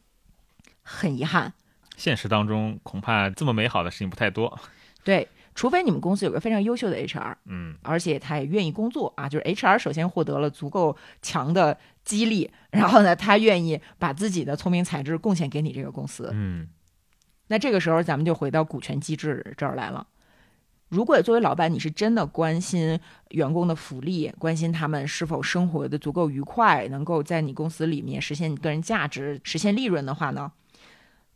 [0.82, 1.51] 很遗憾，
[1.97, 4.57] 现实当中恐怕这么美好的事情不太多。
[5.03, 16.30] 对，除非你们公司有个非常优秀的 HR，嗯而且他也愿意工作啊，就是 HR 首先获得了足够强的激励，然后呢，他愿意把自己的聪明才智贡献给你这个公司。
[16.34, 16.68] 嗯
[17.47, 20.06] 那这个时候，咱们就回到股权机制这儿来了。
[20.89, 22.99] 如果作为老板，你是真的关心
[23.30, 30.51] 员工的福利，关心他们是否生活的足够愉快，能够在你公司里面实现你个人价值、实现利润的话呢，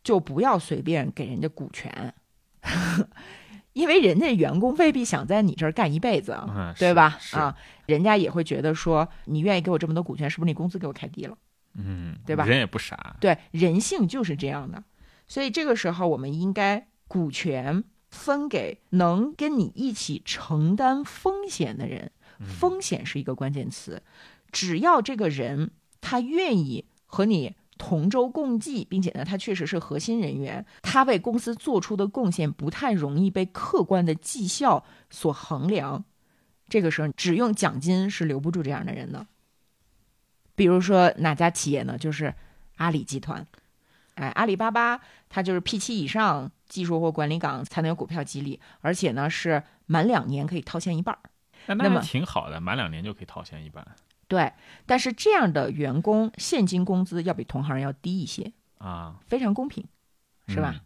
[0.04, 2.14] 就不要随便给人家股权，
[3.80, 7.18] 因为人家员工未必想在你这儿干一辈子，嗯，对吧？
[7.32, 7.56] 啊，
[7.86, 11.38] 人家也会觉得说，你愿意给我这么多股权，是不是你工资给我开低了？
[11.76, 13.16] 嗯，对吧人也不傻。
[13.22, 14.84] 对，人性就是这样的。
[15.28, 22.12] 所以这个时候，我们应该股权分给能跟你一起承担风险的人。
[22.42, 24.02] 嗯风险是一个关键词，
[24.50, 36.04] 只要这个人他愿意和你同舟共济，并且呢，他确实是核心人员，他为公司做出的贡献不太容易被客观的绩效所衡量。
[36.68, 39.26] 这个时候，只用奖金是留不住这样的人的。
[40.56, 41.98] 比如说哪家企业呢？
[41.98, 42.36] 就是
[42.76, 43.48] 阿里集团。
[44.16, 45.00] 哎，阿里巴巴
[45.30, 51.22] 它就是 P 七以上技术或管理岗才能有股票激励，而且呢是满两年可以套现一半儿。
[51.74, 53.82] 那么挺好的，满两年就可以套现一半
[54.30, 54.54] 对，
[54.86, 59.84] 但是这样的员工现金工资要比同行要低一些，啊，非常公平，
[60.48, 60.80] 是吧？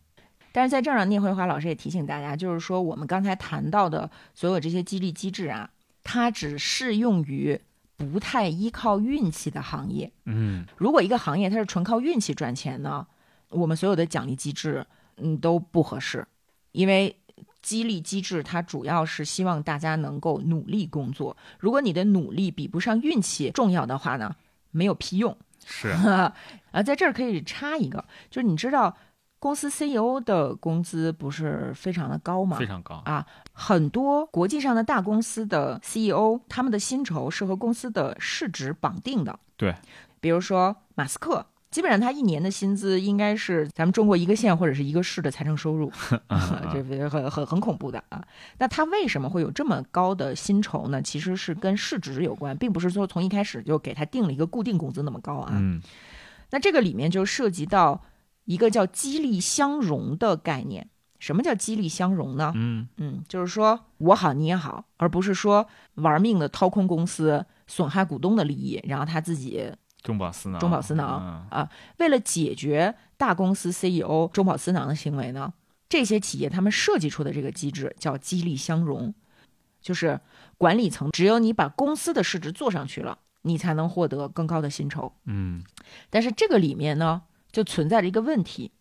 [0.54, 5.70] 但是在这儿呢，聂慧华老师也提醒大家，就是说我们刚才谈到的所有这些激励机制啊，
[6.04, 7.60] 它只适用于
[7.98, 10.12] 不太依靠运气的行业。
[10.26, 13.06] 嗯如果一个行业它是纯靠运气赚钱呢，
[13.50, 14.86] 我们所有的奖励机制，
[15.18, 16.26] 嗯，都不合适，
[16.72, 17.20] 因为
[17.64, 21.36] 激励机制它主要是希望大家能够努力工作。
[21.58, 24.36] 如果你的努力比不上运气重要的话呢，
[24.70, 25.32] 没有屁用。
[25.32, 25.88] 嗯，是，
[26.72, 28.96] 啊，在这儿可以插一个，就是你知道
[29.40, 32.66] 公司 CEO 的工资不是非常的高吗非？
[32.68, 33.02] 常高。
[33.06, 39.40] 啊，很多国际上的大公司的 CEO，他们的薪酬是和公司的市值绑定的。
[39.56, 39.74] 对，
[40.20, 45.92] 比如说马斯克，基本上他一年的薪资应该是咱们中国一个县或者是一个市的财政收入
[46.28, 48.24] 啊这这很很很恐怖的啊。
[48.60, 51.02] 那他为什么会有这么高的薪酬呢？
[51.02, 55.50] 其实是跟市值有关，并不是说从一开始就给他定了一个固定工资那么高啊。
[55.54, 55.82] 嗯
[56.52, 58.04] 那这个里面就涉及到
[58.46, 60.88] 一个叫激励相融的概念。
[61.18, 62.52] 什么叫激励相融呢？
[62.54, 65.66] 嗯嗯，就是说我好你也好，而不是说
[65.96, 69.72] 玩命的掏空公司，损害股东的利益，然后他自己
[70.04, 71.70] 中饱私囊，中饱私囊嗯啊。
[71.98, 75.54] 为了解决大公司 CEO 中饱私囊的行为呢，
[75.88, 79.14] 这些企业他们设计出的这个机制叫激励相融，
[79.82, 80.20] 就是
[80.58, 85.14] 管理层只有你把公司的市值做上去了，你才能获得更高的薪酬。
[85.26, 85.64] 嗯
[86.10, 88.72] 但是这个里面呢，就存在着一个问题：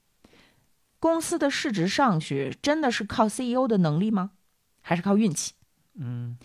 [0.98, 4.32] 公司的市值上去，真的是靠 CEO 的能力吗？
[4.80, 5.52] 还是靠运气？
[5.94, 6.36] 嗯，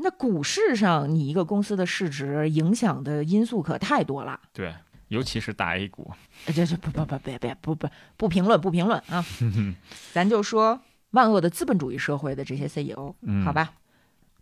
[0.00, 4.38] 那股市上，你一个公司的市值影响的因素可太多了。
[4.52, 4.72] 对，
[5.08, 6.12] 尤其是大 A 股，
[6.46, 9.24] 呃这这不不不别别不不不评论不评论啊！
[10.14, 10.80] 咱就说
[11.10, 13.72] 万恶的资本主义社会的这些 CEO，嗯好吧？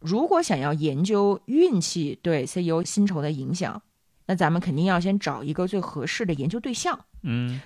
[0.00, 3.80] 如果想要研究运气对 CEO 薪酬的影响，
[4.26, 7.06] 那咱们肯定要先找一个最合适的研究对象。
[7.22, 7.60] 嗯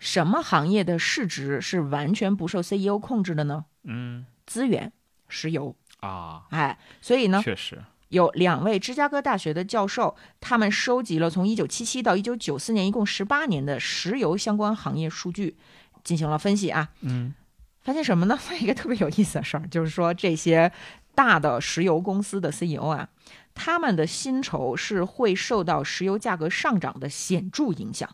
[0.00, 3.64] 什么行业的市值是完全不受 CEO 控制的呢？
[3.84, 4.92] 嗯资源，
[5.28, 5.76] 石油。
[6.00, 15.56] 啊，哎，所以呢，确实，有两位芝加哥大学的教授，他们收集了从1977到1994年一共18年的石油相关行业数据，
[16.04, 16.90] 进行了分析啊。
[17.00, 17.34] 嗯
[17.80, 18.36] 发现什么呢？
[18.40, 20.70] 发现一个特别有意思的事儿，就是说这些
[21.14, 23.08] 大的石油公司的 CEO 啊，
[23.54, 28.08] 他们的薪酬是会受到石油价格上涨的显著影响。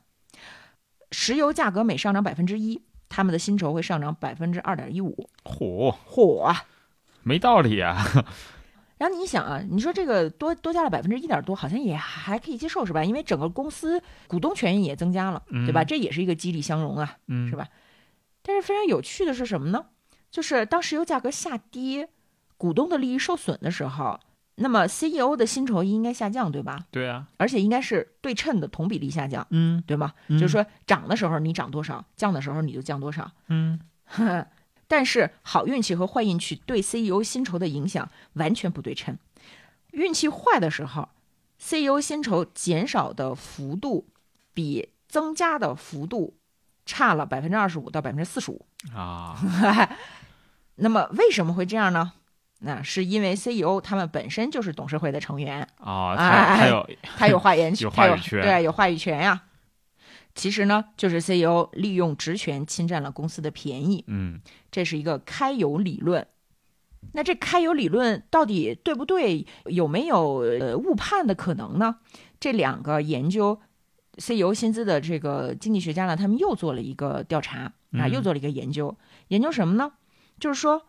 [1.10, 5.28] 石油价格每上涨百分之一，他们的薪酬会上涨百分之二点一五。
[5.44, 6.64] 火火啊！
[7.24, 7.96] 没道理啊，
[8.98, 13.02] 然后你想啊，你说这个多多加了百分之一点多，好像也还可以接受是吧？
[13.02, 15.82] 因为整个公司股东权益也增加了，对吧？
[15.82, 17.16] 嗯这也是一个激励相融啊。
[17.28, 17.66] 嗯是吧
[18.42, 19.86] 但是非常有趣的是什么呢？
[20.30, 22.08] 就是当石油价格下跌，
[22.56, 24.20] 股东的利益受损的时候，
[24.56, 26.78] 那么 CEO 的薪酬应该下降，对吧？
[26.90, 30.12] 对啊，而且应该是对称的同比例下降，嗯对吗？
[30.28, 33.30] 嗯就是说涨的时候你涨多少，降的时候你就降多少。
[33.48, 33.80] 嗯
[34.88, 39.16] 但是好运气和坏运气对 CEO 薪酬的影响完全不对称。
[39.92, 41.08] 运气坏的时候
[41.58, 44.06] ，CEO 薪酬减少的幅度
[44.52, 46.34] 比增加的幅度
[46.84, 48.66] 差了百分之二十五到百分之四十五。
[48.94, 49.38] 啊，
[50.76, 52.12] 那么为什么会这样呢？
[52.60, 59.40] 那是因为 CEO 他们本身就是董事会的成员，啊，哎他他有 他有话语权， 有话语权对，有话语权呀。
[60.34, 66.26] 其实呢，就是 CEO 利用职权侵占了公司的便宜，嗯这是一个开油理论。
[67.12, 69.46] 那这开油理论到底对不对？
[69.66, 71.98] 有没有呃误判的可能呢？
[72.40, 73.60] 这两个研究
[74.16, 78.96] CEO 薪资的这个经济学家呢，他们又做了一个调查啊，嗯又做了一个研究。
[79.28, 79.92] 研究什么呢？
[80.40, 80.86] 就是说，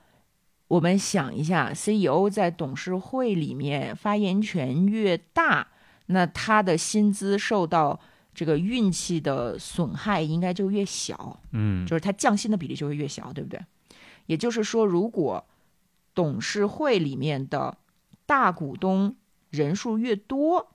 [0.70, 5.68] 我们想一下，CEO 在董事会里面发言权越大，
[6.08, 8.00] 那他的薪资受到
[8.36, 11.39] 这个运气的损害应该就越小。
[11.51, 13.59] 嗯就是它降薪的比例就会越小，对不对？
[14.27, 15.43] 也就是说，如果
[16.13, 17.77] 董事会里面的
[18.25, 19.15] 大股东
[19.49, 20.67] 人数越多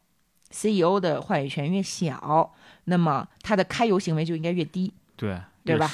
[0.50, 2.54] ，CEO 的话语权越小，
[2.84, 4.92] 那么他的开油行为就应该越低。
[5.16, 5.86] 对对吧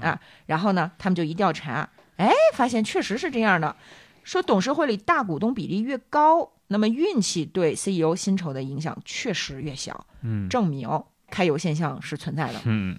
[0.00, 3.74] 啊然后呢，他们就一调查，哎，发现确实是这样的，
[4.22, 10.86] 说董事会里大股东比例越高，那么运气对 CEO 薪酬的影响确实越小，嗯证明
[11.34, 12.60] 开油现象是存在的。
[12.64, 12.96] 嗯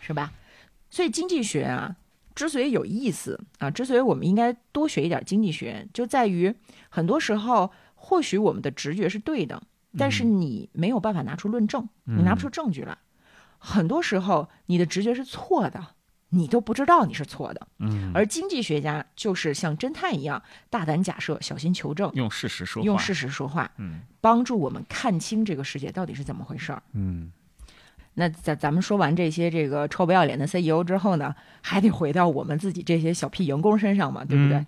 [0.00, 0.32] 是吧？
[0.88, 1.94] 所以经济学啊，
[2.34, 6.54] 之所以有意思啊，之所以我们应该多学一点经济学，就在于
[6.88, 9.62] 很多时候或许我们的直觉是对的，
[9.98, 12.96] 但是你没有办法拿出论证，你拿不出证据来。
[13.58, 15.84] 很多时候你的直觉是错的，
[16.30, 17.66] 你都不知道你是错的。
[17.80, 20.40] 嗯，而经济学家就是像侦探一样，
[20.70, 26.82] 大胆假设，小心求证，用事实说话，用事实说话，嗯帮助我们看清这个世界到底是怎么回事儿。
[26.92, 27.32] 嗯
[28.18, 34.58] 那咱咱们说完这些这个臭不要脸的 CEO 之后呢，还得回到我们自己这些小屁员工身上嘛，对不对？
[34.58, 34.66] 嗯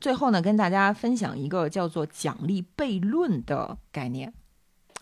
[0.00, 4.32] 最后呢，跟大家分享一个叫做奖励悖论的概念。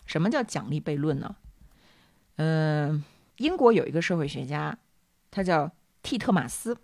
[0.07, 1.35] 什么叫奖励悖论呢？
[2.37, 3.03] 嗯、
[3.37, 4.75] 英国有一个社会学家，
[5.29, 5.71] 他叫
[6.01, 6.75] 蒂特马斯，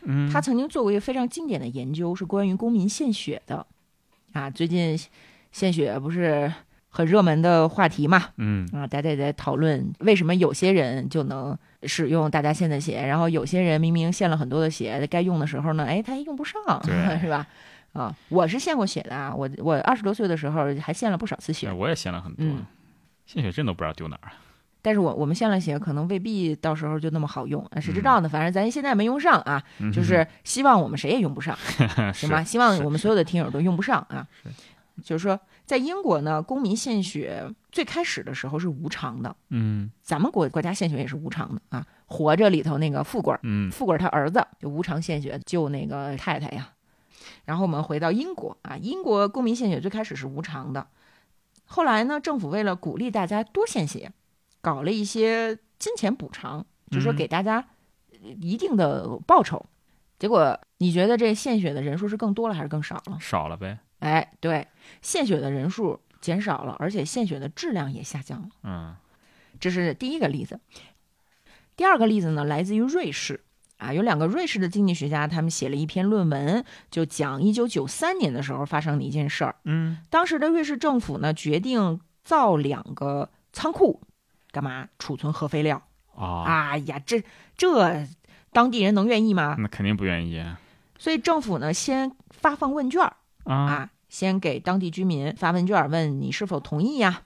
[0.00, 3.66] 嗯，他曾经做过一个非常经典的研究，是关于公民献血的。
[4.32, 4.98] 啊，最近
[5.52, 6.50] 献血不是
[6.98, 8.24] 很热门的话题嘛？
[8.38, 16.58] 嗯啊，大家也在讨论为什么有些人就能使用大家献的血，然后有些人明明献了很多的血，该用的时候呢，哎，他还用不上，
[17.22, 17.46] 是吧？
[17.92, 22.66] 啊，我是献过血的啊，我我二十多岁的时候还献了不少次血，，我也献了很多嗯，
[23.26, 24.32] 献血证都不知道丢哪儿。
[24.82, 28.28] 但是我我们献了血，可能未必到时候就那么好用，啊谁知道呢？
[28.28, 32.42] 反正咱现在没用上啊，嗯就是希望我们谁也用不上，哼 行吗？？
[32.42, 34.26] 希望我们所有的听友都用不上啊。
[35.04, 35.38] 就是说，
[35.68, 41.86] 在英国呢，公民献血最开始的时候是无偿的，嗯咱们国国家献血也是无偿的啊。
[42.06, 46.72] 活着里头那个富贵儿，嗯富贵儿他儿子就无偿献血救那个太太呀。
[47.44, 50.86] 然后我们回到英国啊，英国公民献血最开始是无偿的，
[51.66, 54.10] 后来呢，政府为了鼓励大家多献血，
[54.62, 57.62] 搞了一些金钱补偿，就是说嗯给大家
[58.40, 59.66] 一定的报酬。
[60.18, 63.18] 结果你觉得这献血的人数是更多了还是更少了？
[63.20, 63.78] 少了呗。
[63.98, 64.66] 哎，对，
[65.02, 68.48] 献血的人数减少了，而且献血的质量也下降了。
[68.64, 68.96] 嗯
[69.60, 70.60] 这是第一个例子。
[71.74, 73.40] 第二个例子呢，来自于瑞士
[73.78, 79.56] 啊，有两个瑞士的经济学家，他们写了一篇论文，就讲一九九三年的时候发生的一件事儿。
[79.64, 84.00] 嗯当时的瑞士政府呢，决定造两个仓库，
[84.50, 85.82] 干嘛储存核废料？
[86.14, 87.22] 啊，哎呀，这
[87.56, 88.06] 这
[88.52, 89.56] 当地人能愿意吗？
[89.58, 90.44] 那肯定不愿意
[90.98, 93.54] 所以政府呢，先发放问卷儿啊。
[93.54, 97.22] 啊，先给当地居民发问卷儿，问你是否同意呀？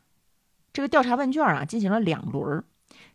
[0.72, 2.64] 这个调查问卷儿啊，进行了两轮儿。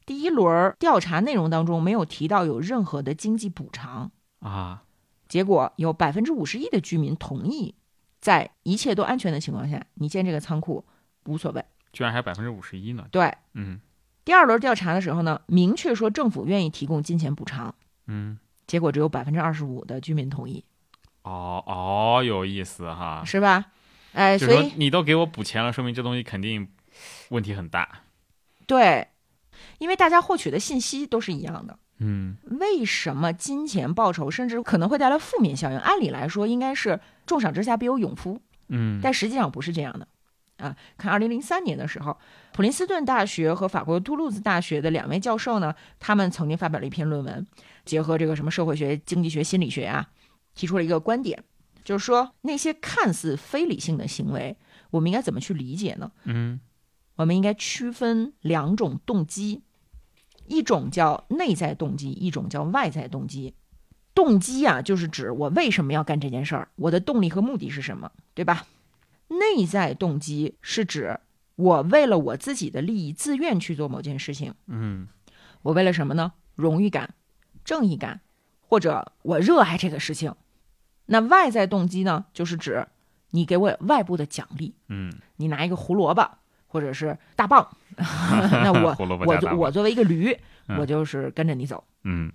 [0.06, 4.84] 第一轮调查内容当中没有提到有任何的经济补偿，啊，
[5.28, 7.76] 结果有百分之五十一的居民同意，
[8.22, 10.86] 在一切都安全的情况下，你建这个仓库
[11.26, 11.64] 无所谓。
[11.92, 13.06] 居然还百分之五十一呢。
[13.12, 13.82] 对，嗯
[14.24, 17.74] 第二轮调查的时候呢，明确说政府愿意提供金钱补偿，
[18.08, 18.38] 嗯，
[18.68, 20.64] 结果只有百分之二十五的居民同意，
[21.28, 23.24] 哦哦，有意思哈。
[23.26, 23.66] 是吧？
[24.14, 26.68] 哎，所以你都给我补钱了，说明这东西肯定
[27.30, 28.04] 问题很大。
[28.66, 29.08] 对，
[29.78, 31.78] 因为大家获取的信息都是一样的。
[32.00, 35.78] 嗯为什么金钱报酬甚至可能会带来负面效应？
[35.80, 38.40] 按理来说应该是重赏之下必有勇夫，
[38.70, 40.08] 嗯，但实际上不是这样的。
[40.58, 42.18] 啊，看二零零三年的时候，
[42.54, 47.46] 普林斯顿大学和法国杜鲁兹大学的两位教授呢，他们曾经发表了一篇论文，
[47.86, 50.08] 结合这个什么社会学、经济学、心理学啊，
[50.58, 51.42] 提出了一个观点，
[51.86, 54.58] 就是说那些看似非理性的行为，
[54.90, 56.12] 我们应该怎么去理解呢？
[56.26, 56.60] 嗯
[57.16, 59.64] 我们应该区分两种动机，
[60.46, 63.54] 一种叫内在动机，一种叫外在动机。
[64.14, 68.68] 动机啊，就是指我为什么要干这件事儿，我的动力和目的是什么，对吧？
[69.30, 71.20] 内在动机是指
[71.56, 75.08] 我为了我自己的利益自愿去做某件事情，嗯
[75.64, 76.34] 我为了什么呢？
[76.56, 77.14] 荣誉感、
[77.66, 78.22] 正义感，
[78.62, 80.34] 或者我热爱这个事情。
[81.08, 82.86] 那外在动机呢，就是指
[83.32, 86.30] 你给我外部的奖励，嗯，你拿一个胡萝卜
[86.68, 87.68] 或者是大棒，
[87.98, 91.84] 那我我我作为一个驴，嗯我就是跟着你走。
[92.04, 92.32] 嗯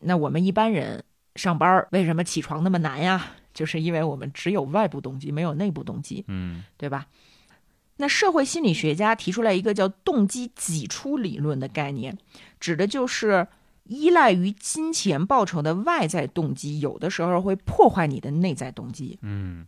[0.00, 1.04] 那我们一般人
[1.36, 3.32] 上班为什么起床那么难呀？
[3.54, 7.06] 就是因为我们只有外部动机，没有内部动机，嗯对吧？
[7.98, 12.16] 那社会心理学家提出来一个叫动机挤出理论的概念，
[12.58, 13.46] 指的就是
[13.84, 19.18] 依赖于金钱报酬的外在动机，有的时候会破坏你的内在动机。
[19.22, 19.66] 嗯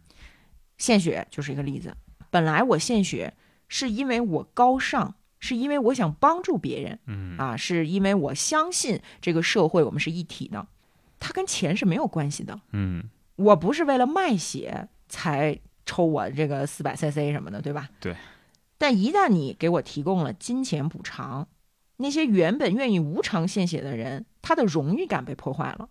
[0.76, 1.96] 献血就是一个例子。
[2.30, 3.34] 本来我献血
[3.68, 10.66] 是因为我高尚，是因为我想帮助别人嗯啊，是因为我相信这个社会我们是一体的，
[11.20, 12.60] 它跟钱是没有关系的。
[12.72, 17.88] 嗯我不是为了卖血才抽我这个四百 CC 什么的，对吧？
[18.00, 18.14] 对。
[18.78, 21.46] 但一旦你给我提供了金钱补偿，
[21.96, 25.88] 那些原本愿意无偿献血的人，他的荣誉感被破坏了。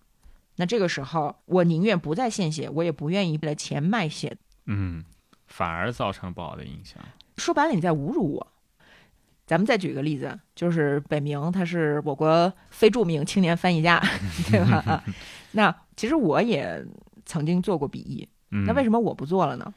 [0.58, 4.38] 那这个时候，我宁愿不再献血，我也不愿意为了钱卖血。
[4.66, 5.04] 嗯，
[5.48, 7.04] 反而造成不好的影响。
[7.38, 8.48] 说白了，你在侮辱我。
[9.46, 14.02] 咱们再举个例子，就是北明，他是我国非著名青年翻译家，
[14.50, 14.78] 对吧？
[14.88, 15.04] 啊，
[15.52, 16.86] 那其实我也
[17.26, 19.74] 曾经做过笔译，嗯，那为什么我不做了呢？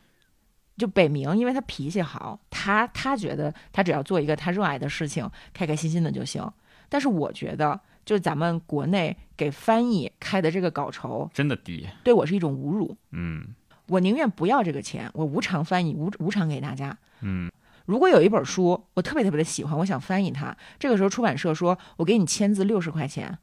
[0.77, 6.47] 就北明，因为他脾气好，他他觉得他只要做一个他热爱的事情，开开心心的就行。
[6.89, 11.89] 但是我觉得，就是咱们国内给翻译开的这个稿酬，真的低？
[12.05, 12.97] 对我是一种侮辱。
[13.13, 13.45] 嗯
[13.89, 16.97] 我宁愿不要这个钱，我无偿翻译，无无偿给大家。
[17.21, 17.51] 嗯
[17.87, 23.39] 如果有一本书我特别特别的喜欢，我想翻译它，这个时候出版社说我给你签字六十块钱，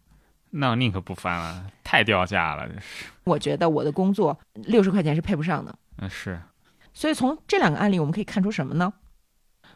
[0.52, 3.06] 那我宁可不翻了，太掉价了，这是。
[3.24, 5.74] 我觉得我的工作六十块钱是配不上的。
[5.98, 6.40] 嗯，是。
[6.94, 8.94] 所以从这两个案例，我们可以看出什么呢？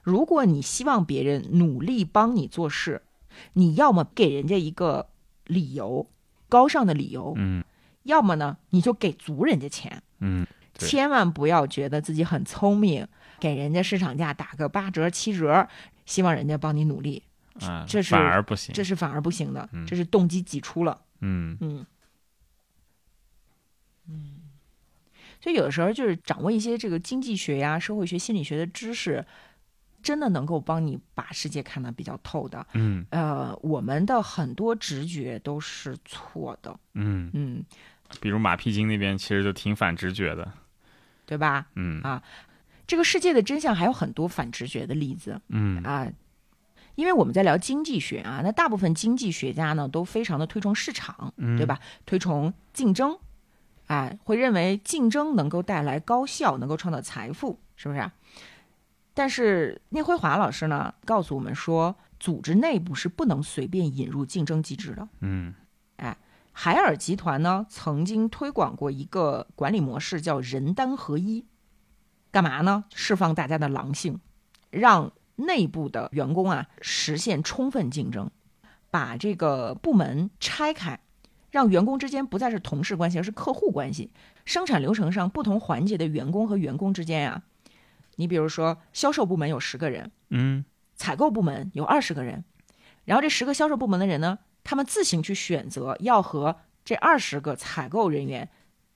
[0.03, 3.01] 如果你希望别人努力帮你做事，
[3.53, 5.09] 你要么给人家一个
[5.45, 6.09] 理由，
[6.47, 7.63] 高尚的理由，嗯。
[8.03, 13.05] 要么呢你就给足人家钱，嗯千万不要觉得自己很聪明，
[13.37, 15.67] 给人家市场价打个八折七折，
[16.05, 17.21] 希望人家帮你努力，
[17.59, 18.73] 啊，这是反而不行。
[18.73, 19.85] 这是反而不行的，嗯。
[19.85, 21.01] 这是动机挤出了。
[21.19, 21.57] 嗯。
[21.59, 21.85] 嗯，
[24.07, 24.36] 嗯，
[25.41, 29.25] 所以有的时候就是掌握一些这个经济学呀、社会学、心理学的知识，
[30.01, 32.65] 真的能够帮你把世界看得比较透的。
[32.73, 37.63] 嗯呃，我们的很多直觉都是错的，嗯，嗯，
[38.19, 40.51] 比如马屁精那边其实就挺反直觉的。
[41.25, 41.67] 对吧？
[41.75, 42.23] 嗯啊
[42.87, 46.07] 这个世界的真相还有很多反直觉的例子嗯啊。
[46.95, 51.79] 因为我们在聊经济学啊，那大部分经济学家呢都非常的推崇市场，嗯对吧？
[52.05, 53.19] 推崇竞争，
[53.87, 58.13] 哎，会认为竞争能够带来高效，能够创造财富，是不是啊？
[59.13, 65.07] 但是聂辉华老师呢告诉我们说，组织内部是不能随便引入竞争机制的。
[65.21, 65.53] 嗯
[65.95, 66.15] 哎
[66.51, 71.45] 海尔集团呢曾经推广过一个管理模式，叫人单合一，
[72.31, 72.83] 干嘛呢？
[72.93, 74.19] 释放大家的狼性，
[74.69, 78.29] 让内部的员工啊实现充分竞争，
[78.89, 80.99] 把这个部门拆开，
[81.57, 84.11] 让员工之间不再是同事关系，而是客户关系。
[84.45, 87.41] 生产流程上不同环节的员工和员工之间呀、
[88.17, 90.63] 你比如说销售部门有十个人，嗯
[90.95, 92.43] 采购部门有二十个人，
[93.05, 98.47] 然后这十个销售部门的人呢，他们自行去选择要和这二十个采购人员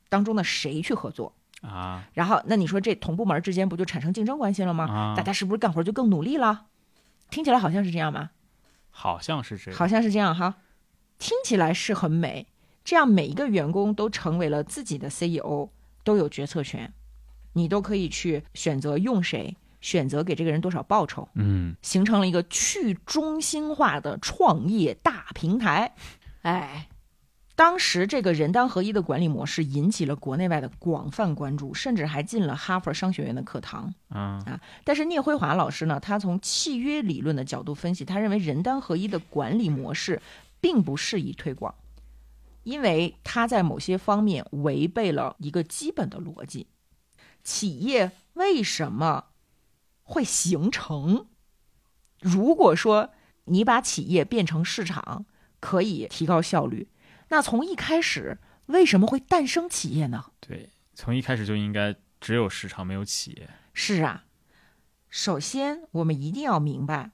[0.07, 1.33] 当中的谁去合作。
[1.61, 4.85] 啊然后，那你说这同部门之间不就产生竞争关系了吗？
[4.85, 6.67] 啊大，家是不是干活就更努力了？
[7.31, 8.31] 听起来好像是这样吧？
[8.91, 9.77] 好像是这样。
[9.77, 10.57] 好像是这样哈，
[11.17, 12.47] 听起来是很美。
[12.83, 15.69] 这样每一个员工都成为了自己的 CEO，
[16.03, 16.91] 都有决策权，
[17.53, 21.27] 你都可以去选择用谁，选择给这个人多少报酬。
[21.35, 25.93] 嗯形成了一个去中心化的创业大平台。
[26.41, 26.87] 哎，
[27.55, 33.93] 当时这个人单合一的管理模式引起了国内外的广泛关注，甚至还进了哈佛商学院的课堂。
[34.09, 40.19] 啊但是聂辉华老师呢，他从契约理论的角度分析，他认为人单合一的管理模式
[40.59, 41.73] 并不适宜推广，
[42.63, 46.67] 因为它在某些方面违背了一个基本的逻辑：
[47.43, 49.25] 企业为什么
[50.03, 51.27] 会形成？
[52.19, 53.11] 如果说
[53.45, 55.25] 你把企业变成市场，
[55.59, 56.89] 可以提高效率，
[57.29, 60.25] 那从一开始为什么会诞生企业呢？
[60.39, 63.49] 对，从一开始就应该只有市场没有企业。
[63.73, 64.25] 是啊，
[65.09, 67.11] 首先我们一定要明白，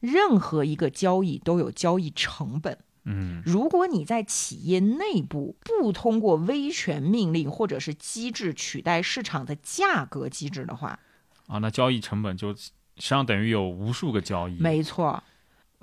[0.00, 2.78] 任何一个交易都有交易成本。
[3.08, 11.00] 嗯如果你在企业内部不通过威权命令或者是机制取代市场的价格机制的话，
[11.46, 14.58] 啊，那交易成本就实际上等于有无数个交易。
[14.60, 15.22] 没错，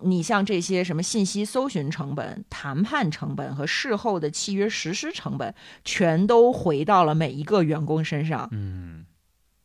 [0.02, 8.48] 你像这些什么信息搜寻成本、谈判成本和事后的契约实施成本，全都回到了每一个员工身上。
[8.52, 9.06] 嗯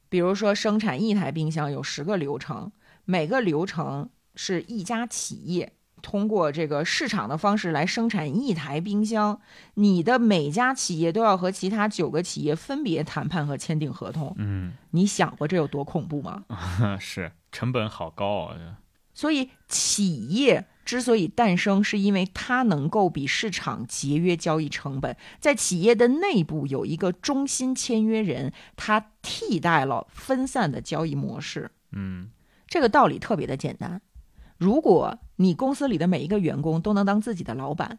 [0.09, 2.73] 比如说，生产一台冰箱有十个流程，
[3.05, 9.41] 每个流程是一家企业通过这个市场的方式来生产一台冰箱，
[9.75, 14.35] 你的每家企业都要和其他九个企业分别谈判和签订合同。
[14.39, 16.45] 嗯，你想过这有多恐怖吗？
[16.99, 18.79] 是成本好高啊！
[19.13, 31.71] 所以，企业之所以诞生，是因为它能够比市场节约交易成本，在企业的内部有一个中心签约人，他替代了分散的交易模式。
[31.93, 32.31] 嗯
[32.67, 34.01] 这个道理特别的简单。
[34.61, 37.99] 如果你公司里的每一个员工都能当自己的老板，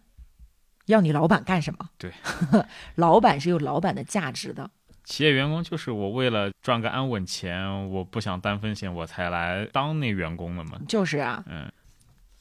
[0.86, 1.90] 要你老板干什么？
[1.98, 2.14] 对，
[2.96, 4.70] 老板是有老板的价值的。
[5.04, 10.80] 企业员工就是我为了赚个安稳钱，我不想担风险，我才来当那员工的嘛。
[10.88, 11.68] 就是啊，嗯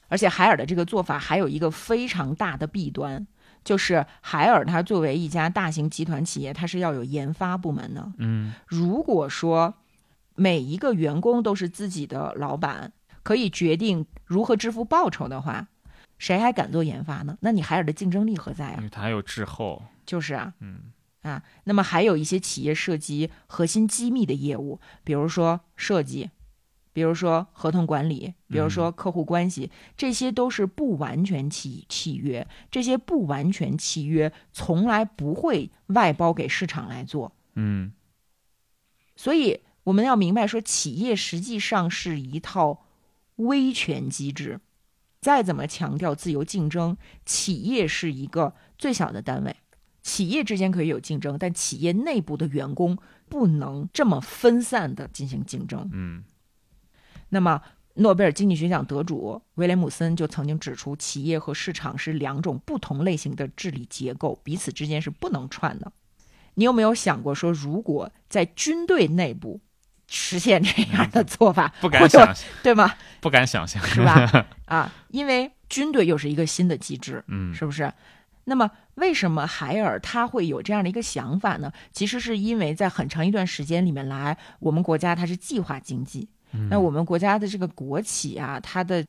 [0.07, 3.25] 而且海尔的这个做法还有一个非常大的弊端，
[3.63, 8.11] 就是海尔它作为一家大型集团企业，它是要有研发部门的。
[8.19, 9.73] 嗯如果说
[10.35, 12.93] 每一个员工都是自己的老板，
[13.23, 15.67] 可以决定如何支付报酬的话，
[16.17, 17.37] 谁还敢做研发呢？
[17.41, 18.83] 那你海尔的竞争力何在啊因？
[18.83, 19.83] 为它还有滞后。
[20.05, 20.91] 就是啊，嗯
[21.21, 26.31] 啊，那么还有一些企业涉及核心机密的业务，比如说设计，
[26.91, 32.45] 比如说合同管理，比如说客户关系，这些都是不完全契契约。
[32.69, 37.93] 这些不完全契约从来不会外包给市场来做，嗯
[39.15, 42.83] 所以我们要明白说，企业实际上是一套
[43.47, 44.59] 威权机制。
[45.19, 49.55] 再怎么强调自由竞争，企业是一个最小的单位，
[50.01, 52.97] 企业之间可以有竞争，但企业内部的员工
[53.29, 55.87] 不能这么分散的进行竞争。
[55.93, 56.23] 嗯
[57.29, 57.61] 那么，
[57.93, 65.91] 诺贝尔经济学奖得主威廉姆森就曾经指出，企业和市场是两种不同类型的治理结构，彼此之间是不能串的。
[66.55, 69.61] 你有没有想过说，如果在军队内部
[70.13, 72.93] 实现这样的做法，不敢想象，对吗？
[73.21, 74.45] 不敢想象，是吧？
[74.67, 77.91] 啊，因为军队又是一个新的机制，嗯是不是？
[78.43, 81.71] 那么，为什么海尔他会有这样的一个想法呢？
[81.93, 89.05] 其实是因为在很长一段时间里面来，我们国家它是计划经济，嗯那我们国家的这个国企啊，它的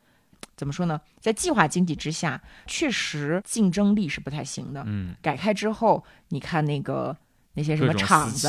[0.54, 1.00] 怎么说呢？
[1.18, 4.84] 在计划经济之下，确实竞争力是不太行的。
[4.86, 7.16] 嗯，改开之后，你看那个
[7.54, 8.48] 那些什么厂子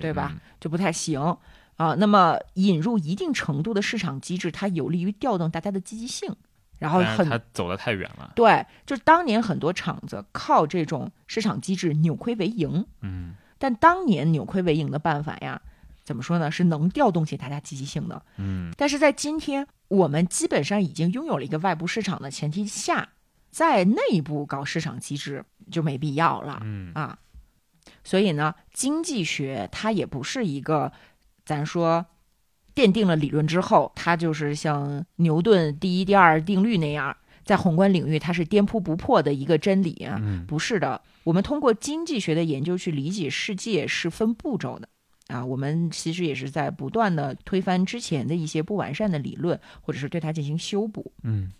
[0.00, 0.30] 对吧？
[0.34, 1.20] 嗯就不太行
[1.78, 1.94] 啊。
[1.94, 6.36] 那么引入一定程度的市场机制，它有利于调动大家的积极性，
[6.78, 8.32] 然后很他走得太远了。
[8.36, 15.60] 对，就是当年很多厂子靠这种市场机制扭亏为盈，嗯但当年扭亏为盈的办法呀，
[16.04, 16.50] 怎么说呢？
[16.50, 18.22] 是能调动起大家积极性的。
[18.36, 23.08] 嗯但是在今天，我们基本上已经拥有了一个外部市场的前提下，
[23.50, 26.60] 在内部搞市场机制就没必要了。
[26.62, 27.18] 嗯啊。
[28.04, 30.92] 所以呢，经济学它也不是一个，
[31.48, 32.04] 咱说
[32.74, 40.18] 奠定了理论之后，它就是像牛顿第一、第二定律那样，在宏观领域它是颠扑不破的一个真理啊。
[40.20, 44.86] 嗯不是的，我们通过经济学的研究去理解世界是分步骤的。
[45.28, 51.12] 啊，我们其实也是在不断的推翻之前的一些不完善的理论，或者是对它进行修补。
[51.22, 51.50] 嗯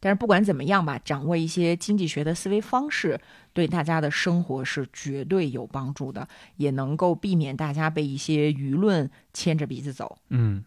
[0.00, 3.20] 但是不管怎么样吧，掌握一些经济学的思维方式，
[3.52, 10.18] 对大家的生活是绝对有帮助的，也能够避免大家被一些舆论牵着鼻子走。
[10.30, 10.64] 嗯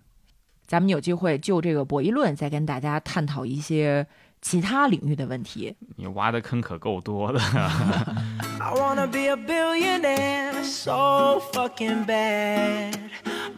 [0.65, 4.05] 咱们有机会就这个博弈论再跟大家探讨一些
[4.39, 5.75] 其他领域的问题。
[5.95, 7.39] 你挖的坑可够多的。
[8.61, 12.99] I wanna be a billionaire so fucking bad.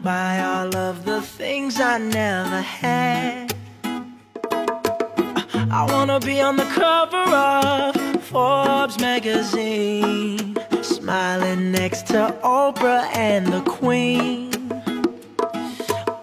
[0.02, 3.52] Buy all of the things I never had.
[5.74, 7.96] I wanna be on the cover of
[8.26, 14.52] Forbes magazine, smiling next to Oprah and the Queen.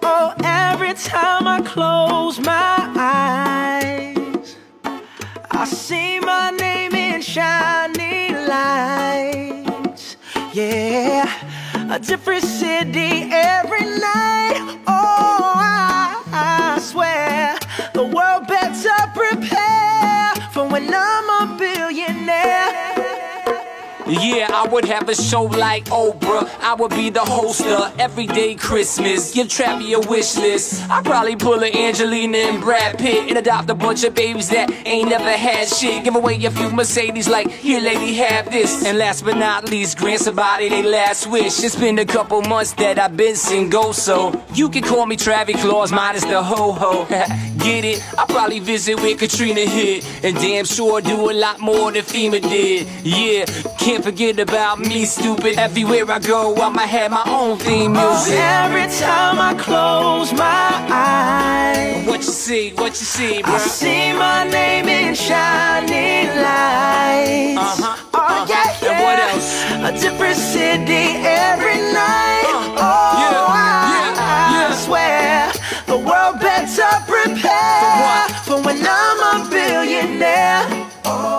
[0.03, 4.55] Oh, every time I close my eyes.
[5.49, 10.17] I see my name in shiny lights.
[10.53, 11.25] Yeah,
[11.91, 14.79] a different city every night.
[14.87, 17.58] Oh, I, I swear
[18.83, 22.85] better prepare for when I'm a billionaire.
[24.07, 26.49] Yeah, I would have a show like Oprah.
[26.61, 29.31] I would be the host of Everyday Christmas.
[29.35, 30.89] Give Trappy a wish list.
[30.89, 34.71] I'd probably pull a Angelina and Brad Pitt and adopt a bunch of babies that
[34.87, 36.03] ain't never had shit.
[36.03, 38.83] Give away a few Mercedes, like, here, lady, have this.
[38.83, 41.63] And last but not least, grant somebody their last wish.
[41.63, 45.61] It's been a couple months that I've been single, so you can call me Travis
[45.61, 47.05] Claus, minus the ho ho.
[47.59, 48.03] Get it?
[48.17, 50.05] I probably visit where Katrina hit.
[50.23, 52.87] And damn sure do a lot more than FEMA did.
[53.03, 53.45] Yeah,
[53.77, 55.57] can't forget about me, stupid.
[55.57, 58.07] Everywhere I go, I'ma have my own theme music.
[58.07, 58.39] Oh, music.
[58.39, 64.43] every time I close my eyes, What you see, what you see, I see my
[64.49, 67.59] name in shining lights.
[67.81, 68.45] Uh-huh, Oh uh-huh.
[68.49, 68.89] yeah, yeah.
[68.89, 69.49] And what else?
[69.87, 72.43] A different city every night.
[72.47, 73.37] Uh, oh, yeah, I, yeah, yeah.
[73.39, 73.68] I swear
[75.89, 80.87] the world better prepare For when I'm a billionaire.
[81.03, 81.38] Oh,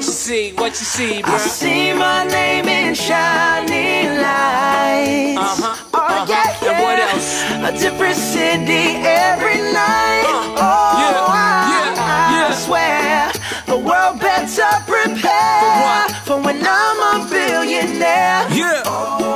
[0.21, 5.39] see, what you see, I see my name in shining lights.
[5.41, 6.25] Uh-huh, Oh, uh-huh.
[6.29, 6.69] yeah, yeah.
[6.71, 7.29] And what else?
[7.67, 10.25] A different city every night.
[10.29, 12.53] Uh, oh, yeah, I, yeah, I yeah.
[12.53, 13.31] swear
[13.65, 16.11] the world better prepare For what?
[16.27, 18.45] for when I'm a billionaire.
[18.53, 18.83] Yeah.
[18.83, 19.30] Sing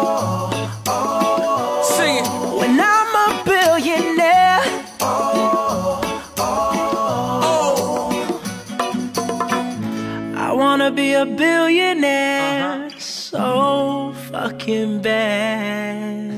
[11.25, 12.99] a billionaire uh-huh.
[12.99, 16.34] so fucking bad.